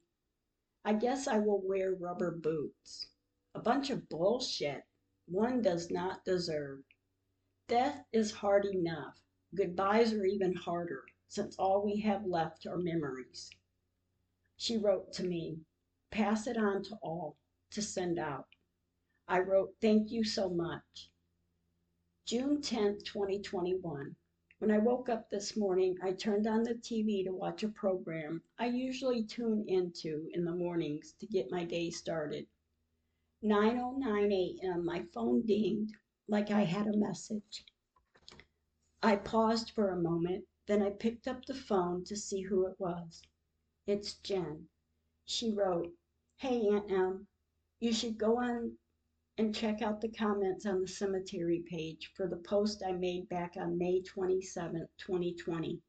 [0.83, 3.09] I guess I will wear rubber boots.
[3.55, 4.85] A bunch of bullshit
[5.27, 6.85] one does not deserve.
[7.69, 9.21] Death is hard enough.
[9.55, 13.51] Goodbyes are even harder, since all we have left are memories.
[14.59, 15.61] She wrote to me,
[16.11, 17.37] pass it on to all
[17.73, 18.49] to send out.
[19.29, 21.11] I wrote, thank you so much.
[22.25, 24.17] June 10th, 2021.
[24.59, 28.43] When I woke up this morning, I turned on the TV to watch a program
[28.59, 32.47] I usually tune into in the mornings to get my day started.
[33.45, 34.85] 9:09 a.m.
[34.87, 35.95] my phone dinged
[36.29, 37.67] like I had a message.
[39.03, 42.81] I paused for a moment, then I picked up the phone to see who it
[42.81, 43.23] was.
[43.89, 44.69] It's Jen.
[45.27, 45.95] She wrote,
[46.39, 47.29] Hey, Aunt Em,
[47.79, 48.77] you should go on
[49.39, 53.57] and check out the comments on the cemetery page for the post I made back
[53.57, 55.81] on May 27, 2020.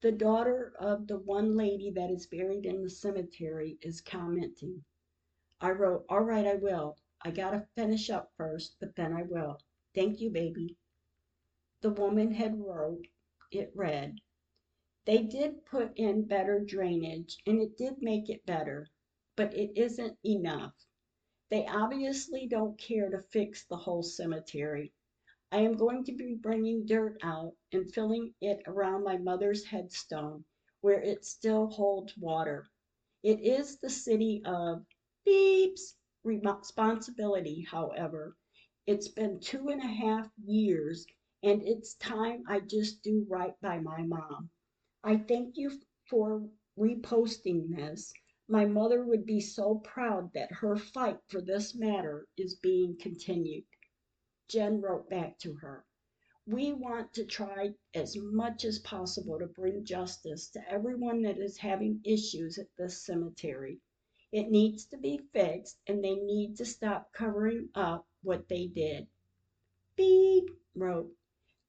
[0.00, 4.84] The daughter of the one lady that is buried in the cemetery is commenting.
[5.60, 6.96] I wrote, All right, I will.
[7.22, 9.60] I gotta finish up first, but then I will.
[9.94, 10.76] Thank you, baby.
[11.80, 13.06] The woman had wrote,
[13.52, 14.20] it read,
[15.06, 18.90] They did put in better drainage and it did make it better,
[19.34, 20.74] but it isn't enough.
[21.48, 24.92] They obviously don't care to fix the whole cemetery.
[25.50, 30.44] I am going to be bringing dirt out and filling it around my mother's headstone
[30.82, 32.68] where it still holds water.
[33.22, 34.84] It is the city of
[35.24, 38.36] Beep's responsibility, however.
[38.86, 41.06] It's been two and a half years
[41.42, 44.50] and it's time I just do right by my mom.
[45.02, 46.46] I thank you for
[46.78, 48.12] reposting this.
[48.48, 53.64] My mother would be so proud that her fight for this matter is being continued.
[54.48, 55.86] Jen wrote back to her.
[56.46, 61.56] We want to try as much as possible to bring justice to everyone that is
[61.56, 63.80] having issues at this cemetery.
[64.32, 69.06] It needs to be fixed and they need to stop covering up what they did.
[69.96, 71.16] Beep wrote,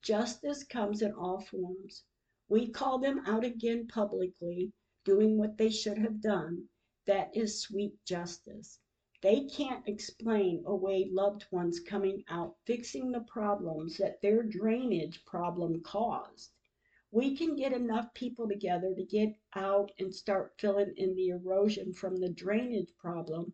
[0.01, 2.03] Justice comes in all forms.
[2.51, 4.73] We call them out again publicly,
[5.05, 6.67] doing what they should have done.
[7.05, 8.77] That is sweet justice.
[9.21, 15.81] They can't explain away loved ones coming out fixing the problems that their drainage problem
[15.81, 16.51] caused.
[17.09, 21.93] We can get enough people together to get out and start filling in the erosion
[21.93, 23.53] from the drainage problem.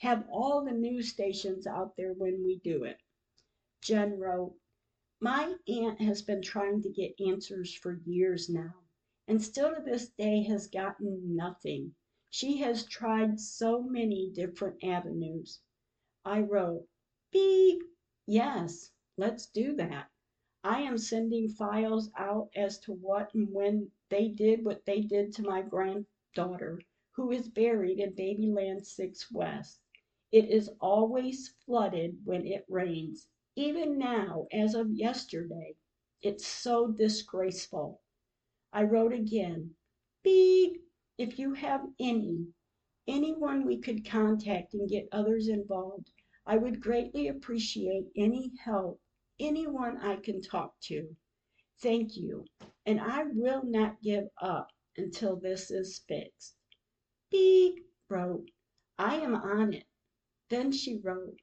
[0.00, 2.98] Have all the news stations out there when we do it.
[3.80, 4.54] Jen wrote,
[5.24, 8.74] My aunt has been trying to get answers for years now,
[9.26, 11.94] and still to this day has gotten nothing.
[12.28, 15.62] She has tried so many different avenues.
[16.26, 16.86] I wrote,
[17.32, 17.84] Beep,
[18.26, 20.10] yes, let's do that.
[20.62, 25.32] I am sending files out as to what and when they did what they did
[25.36, 26.82] to my granddaughter,
[27.12, 29.80] who is buried in Babyland 6 West.
[30.30, 33.26] It is always flooded when it rains.
[33.56, 35.76] Even now, as of yesterday,
[36.22, 38.00] it's so disgraceful.
[38.72, 39.76] I wrote again,
[40.24, 40.82] Beep,
[41.18, 42.48] if you have any,
[43.06, 46.10] anyone we could contact and get others involved,
[46.44, 49.00] I would greatly appreciate any help,
[49.38, 51.16] anyone I can talk to.
[51.80, 52.44] Thank you,
[52.86, 56.56] and I will not give up until this is fixed.
[57.30, 58.50] Beep wrote,
[58.98, 59.86] I am on it.
[60.48, 61.38] Then she wrote,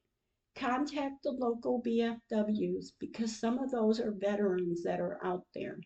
[0.61, 5.79] contact the local VFWs because some of those are veterans that are out there.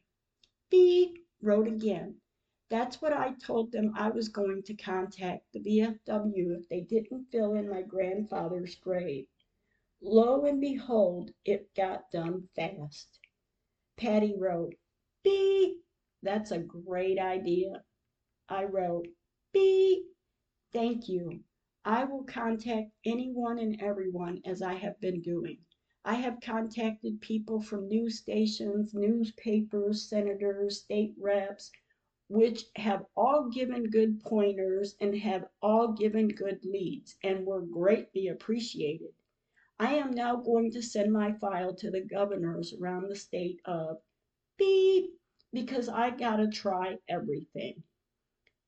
[0.69, 2.15] B wrote again,
[2.69, 7.27] that's what I told them I was going to contact the VFW if they didn't
[7.31, 9.27] fill in my grandfather's grave.
[10.01, 13.19] Lo and behold, it got done fast.
[13.95, 14.75] Patty wrote,
[15.23, 15.79] B,
[16.21, 17.81] that's a great idea.
[18.49, 19.07] I wrote,
[19.53, 20.05] B,
[20.73, 21.39] thank you.
[21.87, 25.59] I will contact anyone and everyone as I have been doing.
[26.03, 31.71] I have contacted people from news stations, newspapers, senators, state reps,
[32.27, 38.29] which have all given good pointers and have all given good leads and were greatly
[38.29, 39.13] appreciated.
[39.77, 44.01] I am now going to send my file to the governors around the state of
[44.57, 45.11] beep
[45.53, 47.83] because I gotta try everything.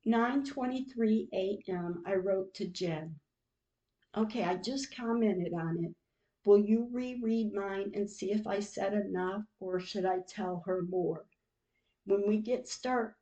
[0.08, 2.04] 9:23 a.m.
[2.06, 3.20] I wrote to Jen.
[4.16, 5.96] Okay, I just commented on it.
[6.46, 10.82] Will you reread mine and see if I said enough or should I tell her
[10.82, 11.26] more?
[12.06, 13.18] When we get start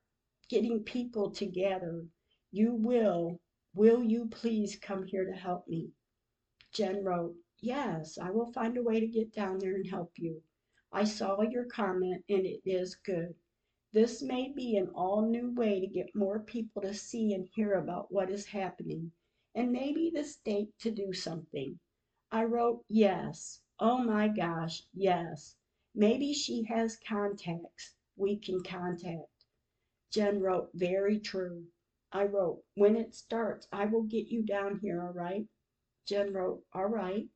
[0.48, 2.06] getting people together.
[2.52, 3.40] You will,
[3.74, 5.90] will you please come here to help me?
[6.72, 10.44] Jen wrote, Yes, I will find a way to get down there and help you.
[10.92, 13.34] I saw your comment and it is good.
[13.96, 17.76] This may be an all new way to get more people to see and hear
[17.76, 19.14] about what is happening,
[19.54, 21.80] and maybe the state to do something.
[22.30, 23.62] I wrote, Yes.
[23.80, 25.56] Oh my gosh, yes.
[25.94, 29.46] Maybe she has contacts we can contact.
[30.12, 31.66] Jen wrote, Very true.
[32.12, 35.48] I wrote, When it starts, I will get you down here, all right?
[36.06, 37.30] Jen wrote, All right.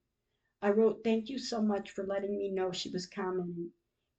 [0.61, 3.71] I wrote, Thank you so much for letting me know she was commenting.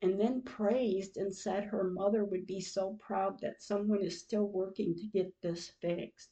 [0.02, 4.46] And then praised and said her mother would be so proud that someone is still
[4.46, 6.30] working to get this fixed.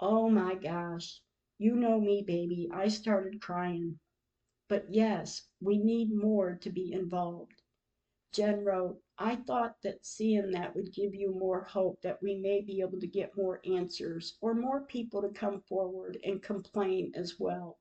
[0.00, 1.22] Oh my gosh.
[1.58, 2.68] You know me, baby.
[2.72, 4.00] I started crying.
[4.68, 7.62] But yes, we need more to be involved.
[8.32, 12.60] Jen wrote, I thought that seeing that would give you more hope that we may
[12.60, 17.38] be able to get more answers or more people to come forward and complain as
[17.38, 17.78] well.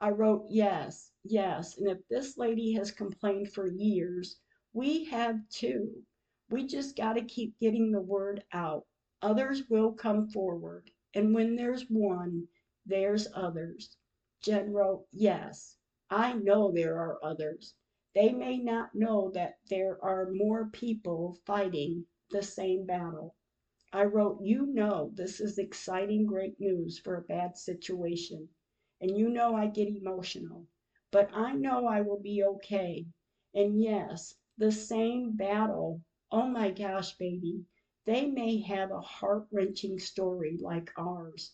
[0.00, 4.38] I wrote, yes, yes, and if this lady has complained for years,
[4.72, 6.04] we have too.
[6.50, 8.86] We just got to keep getting the word out.
[9.22, 12.48] Others will come forward, and when there's one,
[12.86, 13.96] there's others.
[14.42, 15.76] Jen wrote, yes,
[16.10, 17.74] I know there are others.
[18.14, 23.36] They may not know that there are more people fighting the same battle.
[23.92, 28.48] I wrote, You know, this is exciting, great news for a bad situation.
[29.00, 30.66] And you know I get emotional.
[31.12, 33.04] But I know I will be okay.
[33.52, 36.02] And yes, the same battle.
[36.30, 37.64] Oh my gosh, baby.
[38.04, 41.52] They may have a heart wrenching story like ours.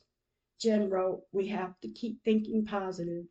[0.59, 3.27] Jen wrote, We have to keep thinking positive.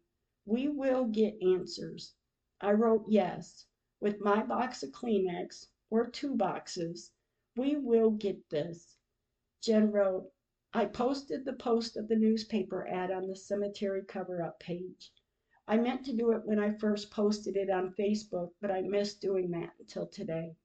[0.45, 2.15] We will get answers.
[2.59, 3.67] I wrote, Yes,
[3.99, 7.11] with my box of Kleenex or two boxes.
[7.55, 8.97] We will get this.
[9.61, 10.32] Jen wrote,
[10.73, 15.13] I posted the post of the newspaper ad on the cemetery cover up page.
[15.68, 19.20] I meant to do it when I first posted it on Facebook, but I missed
[19.20, 20.55] doing that until today.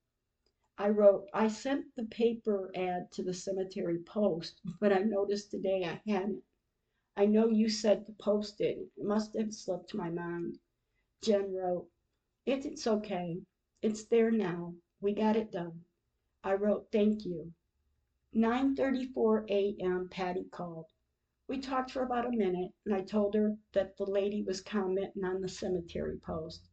[0.77, 5.85] I wrote, I sent the paper ad to the cemetery post, but I noticed today
[5.85, 6.45] I hadn't.
[7.17, 8.79] I know you said to post it.
[8.97, 10.59] It must have slipped my mind.
[11.23, 11.91] Jen wrote,
[12.47, 13.43] It's okay.
[13.83, 14.75] It's there now.
[15.01, 15.85] We got it done.
[16.45, 17.53] I wrote, Thank you.
[18.35, 20.09] 9:34 a.m.
[20.09, 20.87] Patty called.
[21.51, 25.25] We talked for about a minute, and I told her that the lady was commenting
[25.25, 26.69] on the cemetery post.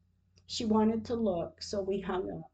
[0.46, 2.52] She wanted to look, so we hung up.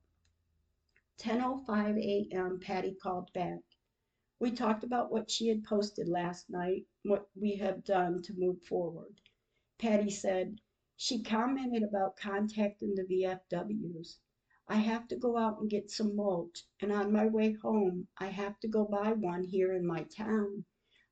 [1.18, 2.62] 10:05 a.m.
[2.62, 3.60] Patty called back.
[4.40, 8.62] We talked about what she had posted last night, what we have done to move
[8.62, 9.20] forward.
[9.78, 10.62] Patty said
[10.96, 14.20] she commented about contacting the VFWs.
[14.70, 18.28] I have to go out and get some mulch, and on my way home, I
[18.28, 20.64] have to go buy one here in my town.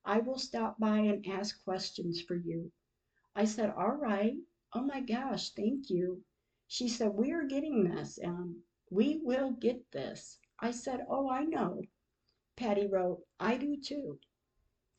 [0.04, 2.72] I will stop by and ask questions for you.
[3.36, 4.36] I said, All right.
[4.74, 6.24] Oh my gosh, thank you.
[6.68, 8.64] She said, We are getting this, Em.
[8.90, 10.40] We will get this.
[10.60, 11.84] I said, Oh, I know.
[12.58, 14.20] Patty wrote, I do too.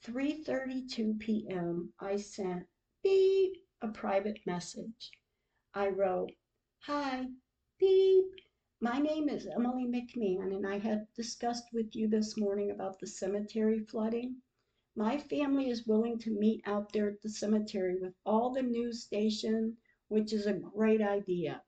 [0.05, 1.93] 3:32 p.m.
[2.01, 2.67] I sent
[3.03, 5.11] beep a private message.
[5.75, 6.33] I wrote,
[6.81, 7.29] Hi,
[7.79, 8.35] beep.
[8.81, 13.07] My name is Emily McMahon, and I have discussed with you this morning about the
[13.07, 14.43] cemetery flooding.
[14.95, 19.03] My family is willing to meet out there at the cemetery with all the news
[19.03, 19.79] station,
[20.09, 21.63] which is a great idea.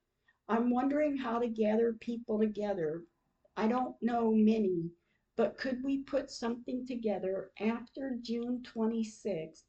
[0.46, 3.06] I'm wondering how to gather people together.
[3.56, 4.90] I don't know many,
[5.36, 9.64] but could we put something together after June 26th?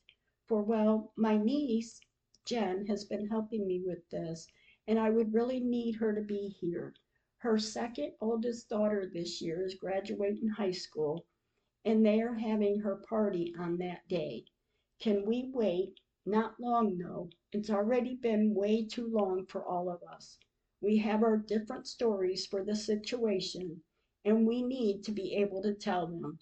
[0.48, 2.02] For, well, my niece,
[2.44, 4.48] Jen, has been helping me with this,
[4.86, 6.94] and I would really need her to be here.
[7.38, 11.26] Her second oldest daughter this year is graduating high school,
[11.86, 14.44] and they are having her party on that day.
[15.00, 16.00] Can we wait?
[16.26, 17.30] Not long, though.
[17.52, 20.40] It's already been way too long for all of us.
[20.82, 23.84] We have our different stories for the situation,
[24.24, 26.40] and we need to be able to tell them.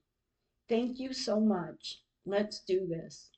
[0.70, 2.02] Thank you so much.
[2.26, 3.30] Let's do this.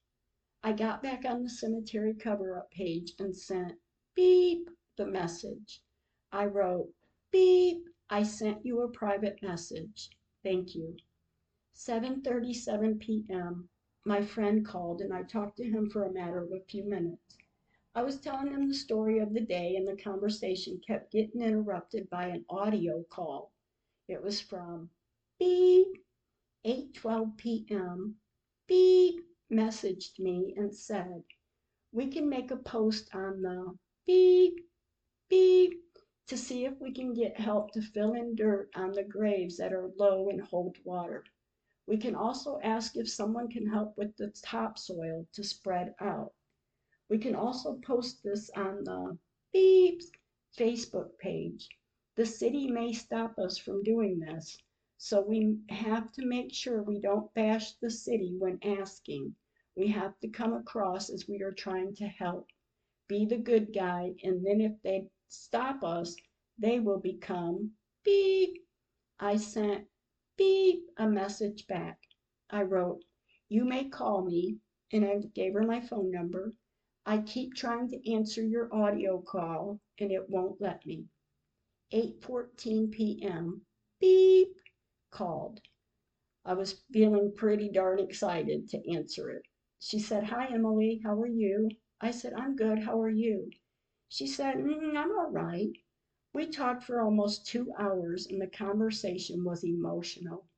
[0.64, 3.74] I got back on the cemetery cover up page and sent
[4.16, 5.82] beep the message.
[6.32, 6.94] I wrote,
[7.32, 10.10] beep, I sent you a private message.
[10.44, 10.96] Thank you.
[11.78, 13.68] 7:37 p.m.
[14.06, 17.36] My friend called and I talked to him for a matter of a few minutes.
[17.94, 22.10] I was telling him the story of the day and the conversation kept getting interrupted
[22.10, 23.52] by an audio call.
[24.08, 24.90] It was from
[25.38, 26.02] beep
[26.66, 28.22] 8:12 p.m.
[28.68, 31.26] beep messaged me and said,
[31.92, 34.66] "We can make a post on the beep
[35.28, 35.84] beep
[36.28, 39.74] to see if we can get help to fill in dirt on the graves that
[39.74, 41.26] are low and hold water.
[41.88, 46.34] We can also ask if someone can help with the topsoil to spread out.
[47.10, 49.18] We can also post this on the
[49.54, 50.06] Beeps
[50.58, 51.70] Facebook page.
[52.16, 54.58] The city may stop us from doing this,
[54.98, 59.36] so we have to make sure we don't bash the city when asking.
[59.76, 62.48] We have to come across as we are trying to help.
[63.08, 66.16] Be the good guy, and then if they stop us,
[66.58, 67.72] they will become
[68.04, 68.66] beep.
[69.20, 69.88] I sent
[70.38, 72.00] beep a message back.
[72.50, 73.04] I wrote,
[73.50, 74.58] You may call me,
[74.92, 76.54] and I gave her my phone number.
[77.06, 81.06] I keep trying to answer your audio call, and it won't let me.
[81.94, 83.66] 8:14 p.m.
[84.00, 84.56] Beep
[85.12, 85.62] called.
[86.46, 89.44] I was feeling pretty darn excited to answer it.
[89.80, 91.70] She said, Hi, Emily, how are you?
[92.02, 93.52] I said, I'm good, how are you?
[94.10, 95.72] She said, mm, I'm all right.
[96.36, 100.50] We talked for almost two hours, and the conversation was emotional.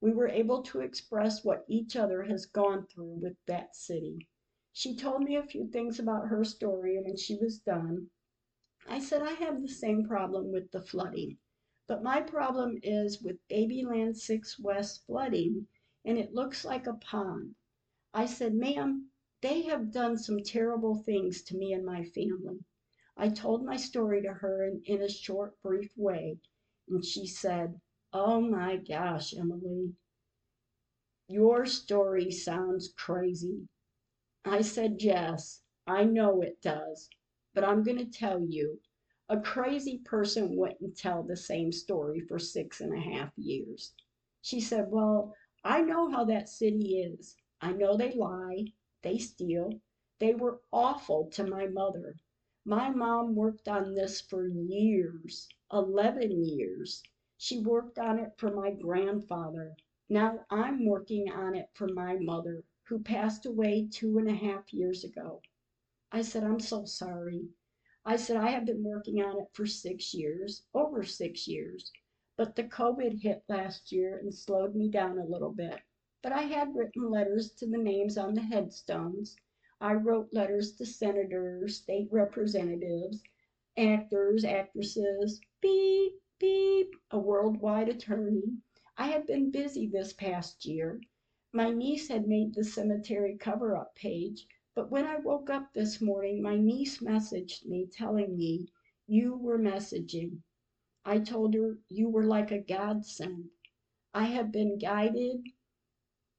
[0.00, 4.26] We were able to express what each other has gone through with that city.
[4.72, 8.10] She told me a few things about her story, and when she was done,
[8.88, 11.38] I said I have the same problem with the flooding,
[11.86, 15.68] but my problem is with Babyland 6 West flooding,
[16.04, 17.54] and it looks like a pond.
[18.12, 19.12] I said, Ma'am,
[19.42, 22.64] they have done some terrible things to me and my family.
[23.22, 26.38] I told my story to her in, in a short, brief way,
[26.88, 27.78] and she said,
[28.14, 29.92] Oh my gosh, Emily.
[31.28, 33.68] Your story sounds crazy.
[34.42, 37.10] I said, Jess, I know it does,
[37.52, 38.80] but I'm going to tell you.
[39.28, 43.92] A crazy person wouldn't tell the same story for six and a half years.
[44.40, 47.36] She said, Well, I know how that city is.
[47.60, 49.82] I know they lie, they steal.
[50.20, 52.16] They were awful to my mother.
[52.70, 57.02] My mom worked on this for years 11 years.
[57.36, 59.74] She worked on it for my grandfather.
[60.08, 64.72] Now I'm working on it for my mother, who passed away two and a half
[64.72, 65.42] years ago.
[66.12, 67.48] I said, I'm so sorry.
[68.04, 71.90] I said, I have been working on it for six years, over six years,
[72.36, 75.80] but the COVID hit last year and slowed me down a little bit.
[76.22, 79.34] But I had written letters to the names on the headstones.
[79.82, 83.22] I wrote letters to senators, state representatives,
[83.78, 88.58] actors, actresses, beep, beep, a worldwide attorney.
[88.98, 91.00] I had been busy this past year.
[91.54, 95.98] My niece had made the cemetery cover up page, but when I woke up this
[95.98, 98.68] morning, my niece messaged me telling me
[99.06, 100.42] you were messaging.
[101.06, 103.48] I told her you were like a godsend.
[104.12, 105.42] I have been guided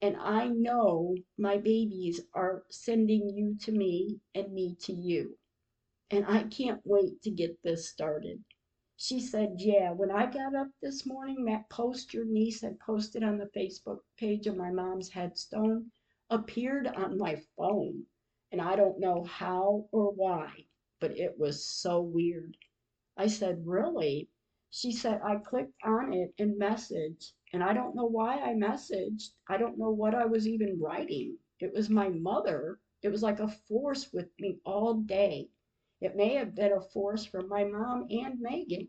[0.02, 5.38] and I know my babies are sending you to me and me to you.
[6.10, 8.44] And I can't wait to get this started.
[8.98, 13.24] She said, Yeah, when I got up this morning, that post your niece had posted
[13.24, 15.92] on the Facebook page of my mom's headstone
[16.30, 18.06] appeared on my phone.
[18.52, 20.66] And I don't know how or why,
[21.00, 22.58] but it was so weird.
[23.18, 24.30] I said, Really?
[24.72, 29.32] She said, I clicked on it and messaged and I don't know why I messaged.
[29.48, 31.38] I don't know what I was even writing.
[31.60, 32.80] It was my mother.
[33.02, 35.50] It was like a force with me all day.
[36.00, 38.88] It may have been a force from my mom and Megan.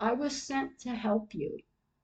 [0.00, 1.58] I was sent to help you.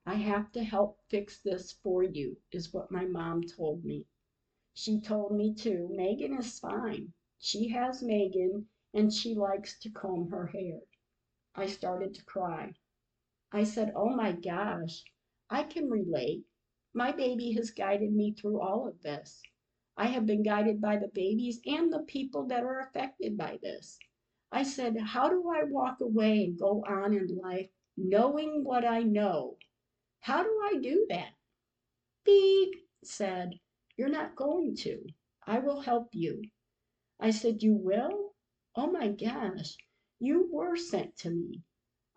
[0.05, 4.05] I have to help fix this for you, is what my mom told me.
[4.73, 7.13] She told me too, Megan is fine.
[7.37, 10.79] She has Megan and she likes to comb her hair.
[11.53, 12.73] I started to cry.
[13.51, 15.03] I said, Oh my gosh,
[15.53, 16.45] I can relate.
[16.93, 19.43] My baby has guided me through all of this.
[19.97, 23.99] I have been guided by the babies and the people that are affected by this.
[24.49, 29.03] I said, How do I walk away and go on in life knowing what I
[29.03, 29.57] know?
[30.21, 31.33] How do I do that?
[32.23, 33.59] Beep said,
[33.97, 35.05] You're not going to.
[35.45, 36.43] I will help you.
[37.19, 38.35] I said, You will?
[38.75, 39.75] Oh my gosh,
[40.17, 41.61] you were sent to me.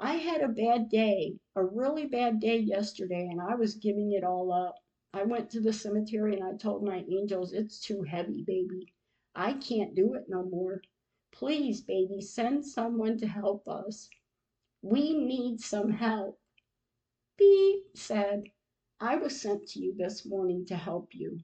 [0.01, 4.25] I had a bad day, a really bad day yesterday, and I was giving it
[4.25, 4.75] all up.
[5.13, 8.93] I went to the cemetery and I told my angels, it's too heavy, baby.
[9.37, 10.83] I can't do it no more.
[11.33, 14.11] Please, baby, send someone to help us.
[14.83, 16.41] We need some help.
[17.37, 18.51] Beep said,
[19.01, 21.39] I was sent to you this morning to help you.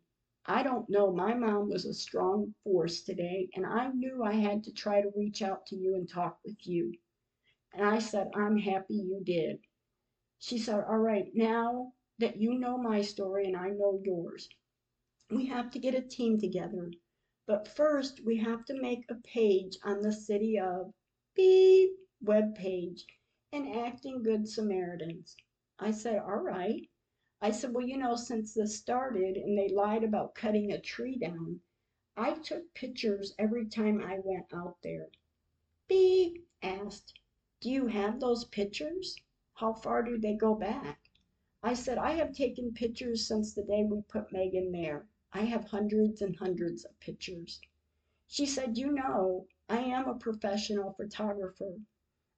[0.47, 4.65] I don't know, my mom was a strong force today, and I knew I had
[4.65, 6.93] to try to reach out to you and talk with you.
[7.73, 9.61] And I said, I'm happy you did.
[10.39, 14.49] She said, All right, now that you know my story and I know yours,
[15.31, 16.91] we have to get a team together.
[17.47, 20.93] But first, we have to make a page on the City of
[21.35, 23.07] Beep web page
[23.53, 25.37] and acting good Samaritans.
[25.79, 26.89] I said, All right.
[27.41, 31.19] I said, Well, you know, since this started and they lied about cutting a tree
[31.19, 31.61] down,
[32.17, 35.09] I took pictures every time I went out there.
[35.89, 37.20] Beep asked,
[37.61, 39.17] do you have those pictures?
[39.53, 41.11] How far do they go back?
[41.63, 45.07] I said, I have taken pictures since the day we put Megan there.
[45.35, 47.61] I have hundreds and hundreds of pictures.
[48.27, 51.81] She said, You know, I am a professional photographer.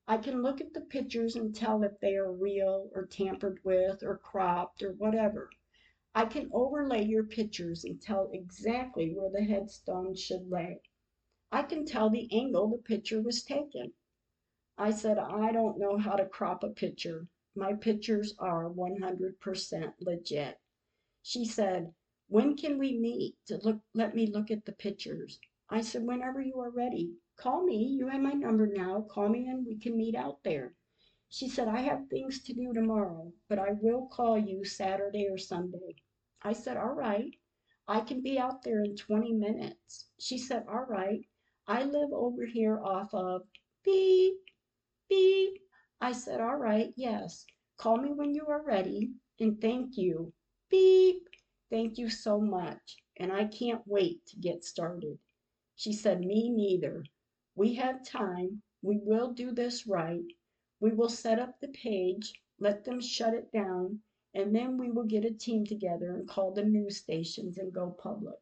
[0.09, 4.03] I can look at the pictures and tell if they are real or tampered with
[4.03, 5.49] or cropped or whatever.
[6.13, 10.81] I can overlay your pictures and tell exactly where the headstone should lay.
[11.49, 13.93] I can tell the angle the picture was taken.
[14.77, 17.27] I said, I don't know how to crop a picture.
[17.55, 20.59] My pictures are 100% legit.
[21.21, 21.93] She said,
[22.27, 25.39] When can we meet to look, let me look at the pictures?
[25.69, 27.13] I said, Whenever you are ready.
[27.35, 27.85] Call me.
[27.85, 29.01] You have my number now.
[29.01, 30.73] Call me and we can meet out there.
[31.29, 35.37] She said, I have things to do tomorrow, but I will call you Saturday or
[35.37, 35.95] Sunday.
[36.41, 37.33] I said, All right.
[37.87, 40.09] I can be out there in 20 minutes.
[40.19, 41.27] She said, All right.
[41.67, 43.43] I live over here off of
[43.83, 44.39] beep,
[45.09, 45.61] Beep.
[46.01, 47.45] I said, All right, yes.
[47.77, 49.11] Call me when you are ready.
[49.39, 50.33] And thank you.
[50.69, 51.27] Beep.
[51.69, 52.97] Thank you so much.
[53.17, 55.19] And I can't wait to get started.
[55.75, 57.03] She said, Me neither.
[57.55, 58.61] We have time.
[58.81, 60.25] We will do this right.
[60.79, 62.33] We will set up the page.
[62.59, 64.01] let them shut it down,
[64.33, 67.91] and then we will get a team together and call the news stations and go
[67.91, 68.39] public.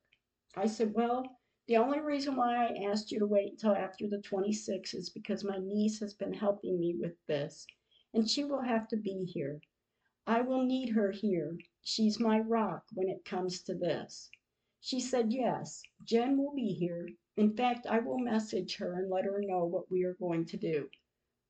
[0.56, 1.38] I said, Well,
[1.72, 5.46] the only reason why I asked you to wait until after the 26th is because
[5.46, 7.66] my niece has been helping me with this,
[8.14, 9.62] and she will have to be here.
[10.28, 11.58] I will need her here.
[11.82, 14.30] She's my rock when it comes to this.
[14.82, 17.08] She said, Yes, Jen will be here.
[17.38, 20.58] In fact, I will message her and let her know what we are going to
[20.58, 20.90] do.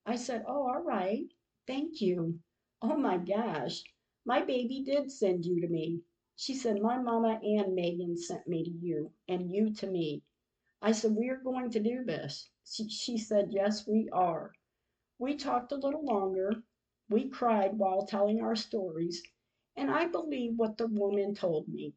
[0.06, 1.26] I said, Oh, all right.
[1.66, 2.40] Thank you.
[2.84, 3.82] Oh my gosh,
[4.24, 6.04] my baby did send you to me.
[6.44, 10.24] She said, My mama and Megan sent me to you, and you to me.
[10.82, 12.50] I said, We are going to do this.
[12.66, 14.52] She, she said, Yes, we are.
[15.20, 16.64] We talked a little longer.
[17.12, 19.22] We cried while telling our stories,
[19.76, 21.94] and I believe what the woman told me.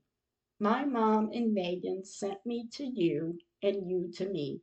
[0.60, 4.60] My mom and Megan sent me to you, and you to me.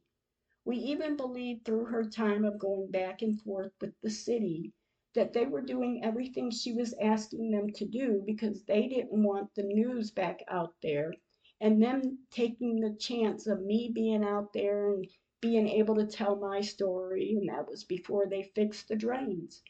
[0.63, 4.73] We even believed through her time of going back and forth with the city
[5.13, 9.53] that they were doing everything she was asking them to do because they didn't want
[9.55, 11.13] the news back out there
[11.61, 15.07] and them taking the chance of me being out there and
[15.41, 19.61] being able to tell my story, and that was before they fixed the drains.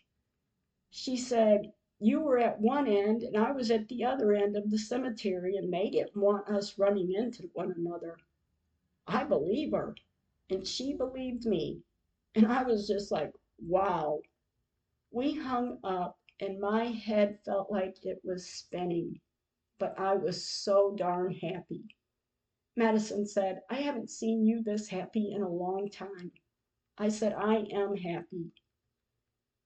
[0.89, 4.69] She said, You were at one end and I was at the other end of
[4.69, 8.17] the cemetery, and they didn't want us running into one another.
[9.07, 9.95] I believe her,
[10.49, 11.81] and she believed me.
[12.35, 14.21] And I was just like, Wow.
[15.13, 19.19] We hung up, and my head felt like it was spinning,
[19.77, 21.83] but I was so darn happy.
[22.77, 26.31] Madison said, I haven't seen you this happy in a long time.
[26.97, 28.51] I said, I am happy.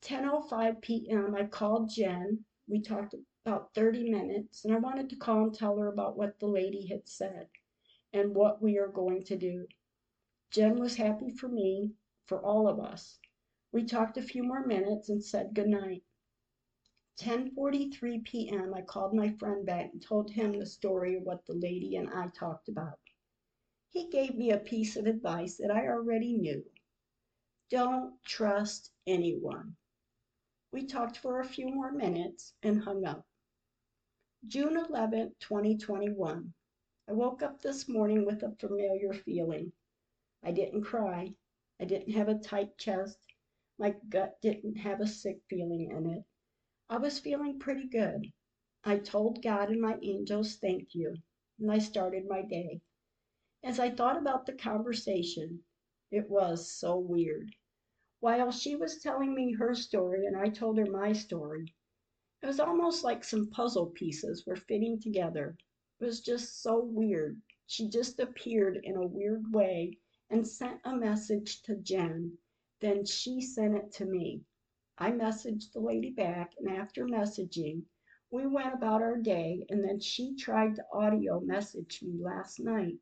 [0.02, 1.36] 10:05 p.m.
[1.36, 2.44] I called Jen.
[2.68, 3.14] We talked
[3.46, 6.88] about 30 minutes, and I wanted to call and tell her about what the lady
[6.88, 7.48] had said
[8.14, 9.68] and what we are going to do.
[10.50, 11.94] Jen was happy for me,
[12.26, 13.20] for all of us.
[13.76, 16.02] We talked a few more minutes and said good night.
[17.20, 18.74] 10:43 p.m.
[18.74, 22.10] I called my friend back and told him the story of what the lady and
[22.10, 22.98] I talked about.
[23.90, 26.64] He gave me a piece of advice that I already knew.
[27.70, 29.76] Don't trust anyone.
[30.72, 33.26] We talked for a few more minutes and hung up.
[34.48, 36.54] June 11, 2021.
[37.10, 39.74] I woke up this morning with a familiar feeling.
[40.46, 41.34] I didn't cry.
[41.82, 43.20] I didn't have a tight chest.
[43.78, 46.24] My gut didn't have a sick feeling in it.
[46.88, 48.32] I was feeling pretty good.
[48.86, 51.18] I told God and my angels thank you,
[51.60, 52.80] and I started my day.
[53.64, 55.66] As I thought about the conversation,
[56.10, 57.54] it was so weird.
[58.22, 61.76] While she was telling me her story and I told her my story,
[62.42, 65.58] it was almost like some puzzle pieces were fitting together.
[66.00, 67.42] It was just so weird.
[67.68, 69.98] She just appeared in a weird way
[70.30, 72.38] and sent a message to Jen.
[72.82, 74.44] Then she sent it to me.
[74.98, 77.84] I messaged the lady back, and after messaging,
[78.32, 82.98] we went about our day, and then she tried to audio message me last night,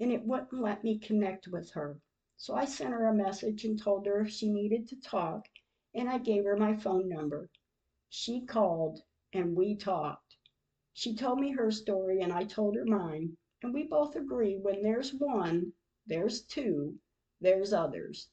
[0.00, 2.00] and it wouldn't let me connect with her.
[2.36, 5.46] So I sent her a message and told her if she needed to talk,
[5.94, 7.50] and I gave her my phone number.
[8.08, 9.02] She called
[9.32, 10.36] and we talked.
[10.94, 14.82] She told me her story and I told her mine, and we both agree when
[14.82, 15.74] there's one,
[16.06, 16.98] there's two,
[17.40, 18.30] there's others.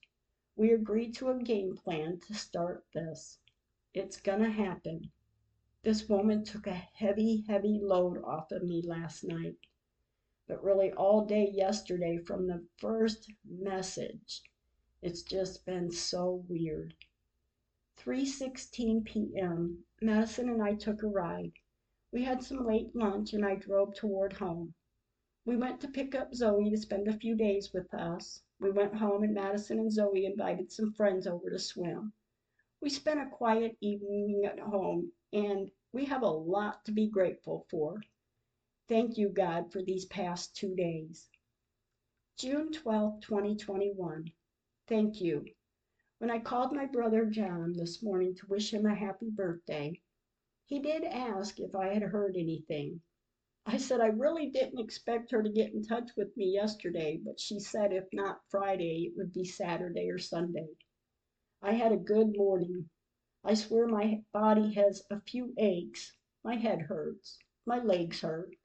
[0.55, 3.39] We agreed to a game plan to start this.
[3.93, 5.11] It's gonna happen.
[5.83, 9.57] This woman took a heavy, heavy load off of me last night
[10.47, 14.43] but really all day yesterday from the first message.
[15.01, 16.93] It's just been so weird.
[17.97, 19.85] 3:16 p.m.
[20.01, 21.53] Madison and I took a ride.
[22.11, 24.75] We had some late lunch and I drove toward home.
[25.45, 28.43] We went to pick up Zoe to spend a few days with us.
[28.59, 32.13] We went home and Madison and Zoe invited some friends over to swim.
[32.81, 37.65] We spent a quiet evening at home and we have a lot to be grateful
[37.69, 38.01] for.
[38.87, 41.29] Thank you, God, for these past two days.
[42.37, 44.31] June 12, 2021.
[44.87, 45.45] Thank you.
[46.19, 50.01] When I called my brother John this morning to wish him a happy birthday,
[50.65, 53.01] he did ask if I had heard anything.
[53.68, 57.39] I said I really didn't expect her to get in touch with me yesterday, but
[57.39, 60.68] she said if not Friday, it would be Saturday or Sunday.
[61.63, 62.89] I had a good morning.
[63.43, 66.16] I swear my body has a few aches.
[66.43, 67.39] My head hurts.
[67.66, 68.55] My legs hurt.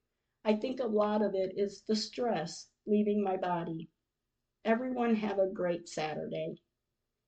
[0.45, 3.89] I think a lot of it is the stress leaving my body.
[4.65, 6.61] Everyone have a great Saturday.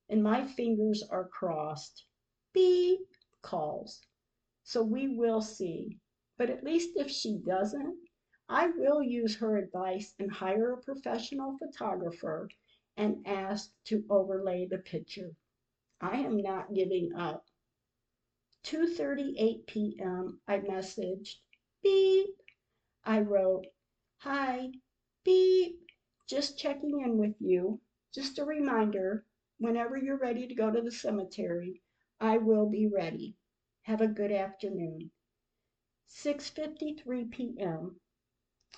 [0.09, 2.05] And my fingers are crossed.
[2.53, 3.07] Beep
[3.41, 3.99] calls.
[4.63, 5.97] So we will see.
[6.35, 8.09] But at least if she doesn't,
[8.49, 12.49] I will use her advice and hire a professional photographer
[12.97, 15.35] and ask to overlay the picture.
[16.01, 17.45] I am not giving up.
[18.63, 20.41] 2:38 p.m.
[20.47, 21.35] I messaged,
[21.83, 22.41] beep.
[23.03, 23.67] I wrote,
[24.21, 24.71] "Hi,
[25.23, 25.87] beep.
[26.25, 27.79] Just checking in with you.
[28.11, 29.27] Just a reminder,
[29.59, 31.83] whenever you're ready to go to the cemetery,
[32.19, 33.37] I will be ready.
[33.83, 35.11] Have a good afternoon."
[36.15, 37.99] 6:53 p.m.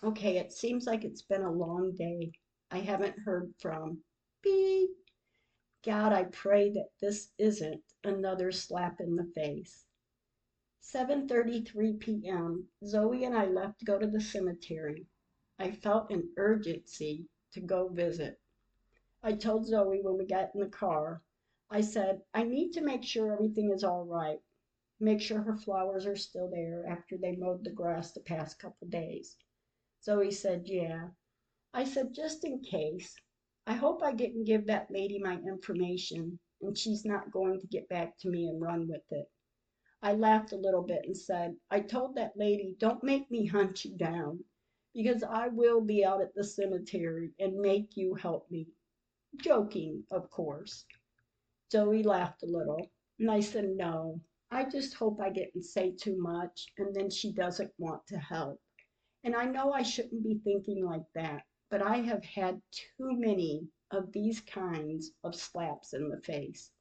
[0.02, 2.32] Okay, it seems like it's been a long day.
[2.72, 4.04] I haven't heard from
[4.42, 4.92] beep.
[5.84, 9.86] God, I pray that this isn't another slap in the face.
[10.82, 12.70] 7:33 p.m.
[12.86, 15.06] Zoe and I left to go to the cemetery.
[15.60, 18.40] I felt an urgency to go visit.
[19.22, 21.22] I told Zoe when we got in the car,
[21.70, 24.40] I said, I need to make sure everything is all right.
[25.00, 28.88] Make sure her flowers are still there after they mowed the grass the past couple
[28.88, 29.36] days.
[30.02, 31.10] Zoe said, Yeah.
[31.74, 33.16] I said, just in case.
[33.68, 37.90] I hope I didn't give that lady my information and she's not going to get
[37.90, 39.30] back to me and run with it.
[40.02, 43.84] I laughed a little bit and said, I told that lady, don't make me hunt
[43.84, 44.46] you down
[44.94, 48.68] because I will be out at the cemetery and make you help me.
[49.38, 50.86] Joking, of course.
[51.72, 52.90] Zoe laughed a little
[53.20, 54.22] and I said, No,
[54.52, 58.62] I just hope I didn't say too much and then she doesn't want to help.
[59.24, 63.68] And I know I shouldn't be thinking like that, but I have had too many
[63.92, 66.72] of these kinds of slaps in the face.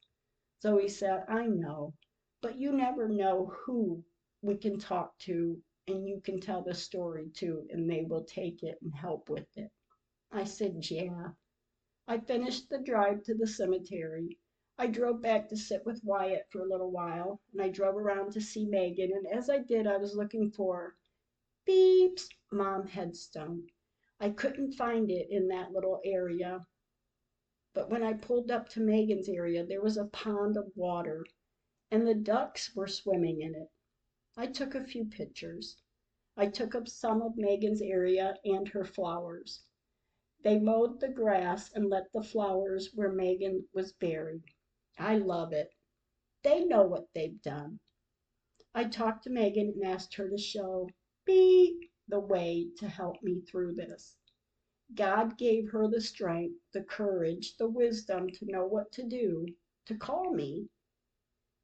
[0.61, 1.93] Zoe said, I know,
[2.41, 4.03] but you never know who
[4.41, 8.63] we can talk to and you can tell the story to, and they will take
[8.63, 9.71] it and help with it.
[10.31, 11.29] I said, Yeah.
[12.07, 14.37] I finished the drive to the cemetery.
[14.77, 18.33] I drove back to sit with Wyatt for a little while, and I drove around
[18.33, 20.97] to see Megan, and as I did, I was looking for
[21.65, 23.67] Beep's mom headstone.
[24.19, 26.67] I couldn't find it in that little area.
[27.73, 31.25] But when I pulled up to Megan's area, there was a pond of water,
[31.89, 33.71] and the ducks were swimming in it.
[34.35, 35.77] I took a few pictures.
[36.35, 39.63] I took up some of Megan's area and her flowers.
[40.41, 44.43] They mowed the grass and let the flowers where Megan was buried.
[44.97, 45.69] I love it.
[46.43, 47.79] They know what they've done.
[48.73, 50.89] I talked to Megan and asked her to show
[51.27, 54.15] me the way to help me through this.
[54.93, 59.47] God gave her the strength, the courage, the wisdom to know what to do,
[59.85, 60.69] to call me.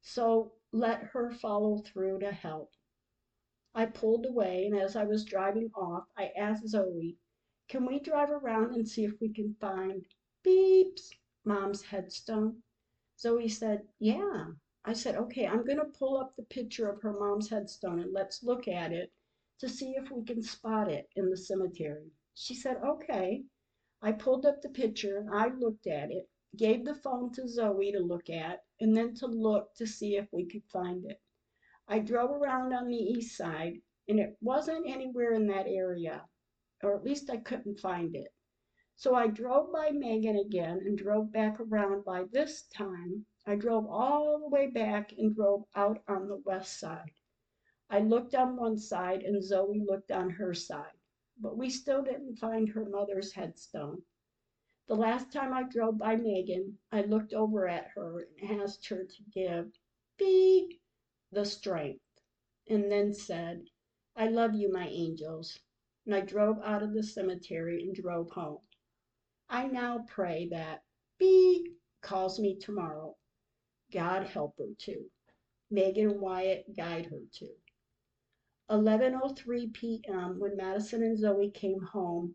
[0.01, 2.71] So let her follow through to help.
[3.73, 7.17] I pulled away, and as I was driving off, I asked Zoe,
[7.69, 10.05] Can we drive around and see if we can find
[10.43, 11.11] Beep's
[11.45, 12.63] mom's headstone?
[13.21, 14.47] Zoe said, Yeah.
[14.83, 18.11] I said, Okay, I'm going to pull up the picture of her mom's headstone and
[18.11, 19.13] let's look at it
[19.59, 22.09] to see if we can spot it in the cemetery.
[22.33, 23.43] She said, Okay.
[24.01, 27.99] I pulled up the picture I looked at it, gave the phone to Zoe to
[27.99, 31.21] look at, and then to look to see if we could find it.
[31.87, 36.25] I drove around on the east side and it wasn't anywhere in that area,
[36.81, 38.33] or at least I couldn't find it.
[39.01, 43.25] So I drove by Megan again and drove back around by this time.
[43.47, 47.09] I drove all the way back and drove out on the west side.
[47.89, 50.93] I looked on one side and Zoe looked on her side,
[51.39, 54.03] but we still didn't find her mother's headstone.
[54.87, 59.03] The last time I drove by Megan, I looked over at her and asked her
[59.03, 59.79] to give
[60.19, 60.79] beep
[61.31, 62.05] the strength,
[62.69, 63.65] and then said,
[64.15, 65.57] I love you, my angels.
[66.05, 68.59] And I drove out of the cemetery and drove home.
[69.53, 70.81] I now pray that
[71.17, 73.17] B calls me tomorrow.
[73.91, 75.11] God help her too.
[75.69, 77.57] Megan Wyatt guide her too.
[78.69, 80.39] 11:03 p.m.
[80.39, 82.33] when Madison and Zoe came home.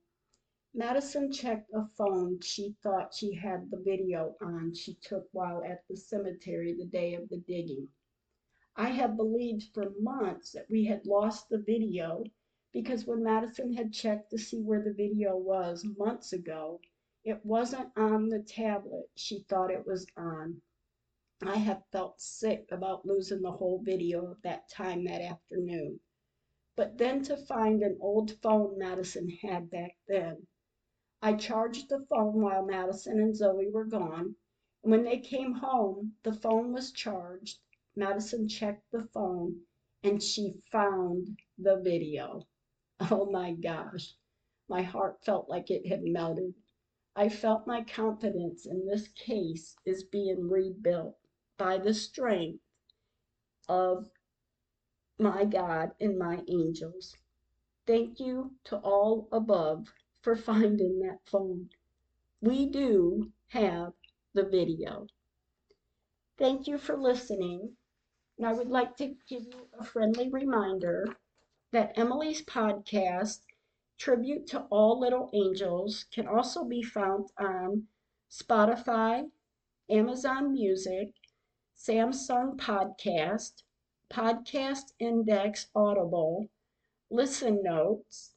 [0.75, 5.89] Madison checked a phone she thought she had the video on she took while at
[5.89, 7.89] the cemetery the day of the digging.
[8.77, 12.25] I have believed for months that we had lost the video
[12.75, 16.79] because when Madison had checked to see where the video was months ago,
[17.27, 20.63] it wasn't on the tablet she thought it was on.
[21.43, 25.99] I have felt sick about losing the whole video of that time that afternoon.
[26.77, 30.47] But then to find an old phone Madison had back then.
[31.21, 34.37] I charged the phone while Madison and Zoe were gone,
[34.85, 37.59] and when they came home, the phone was charged.
[37.97, 39.63] Madison checked the phone
[40.05, 42.47] and she found the video.
[43.11, 44.15] Oh my gosh,
[44.69, 46.55] my heart felt like it had melted.
[47.19, 51.17] I felt my confidence in this case is being rebuilt
[51.57, 52.63] by the strength
[53.71, 54.11] of
[55.19, 57.17] my God and my angels.
[57.87, 61.71] Thank you to all above for finding that phone.
[62.43, 63.95] We do have
[64.35, 65.07] the video.
[66.37, 67.79] Thank you for listening.
[68.37, 71.17] And I would like to give you a friendly reminder
[71.73, 73.46] that Emily's podcast,
[73.99, 77.89] Tribute to All Little Angels, can also be found on
[78.31, 79.31] Spotify,
[79.89, 81.15] Amazon Music,
[81.77, 83.63] Samsung Podcast,
[84.11, 86.49] Podcast Index Audible,
[87.11, 88.35] Listen Notes,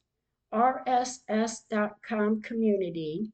[0.53, 3.31] RSS.com Community,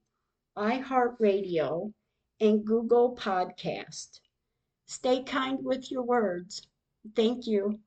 [0.57, 1.93] iHeartRadio,
[2.39, 4.19] and Google Podcast.
[4.85, 6.67] Stay kind with your words.
[7.15, 7.79] Thank you.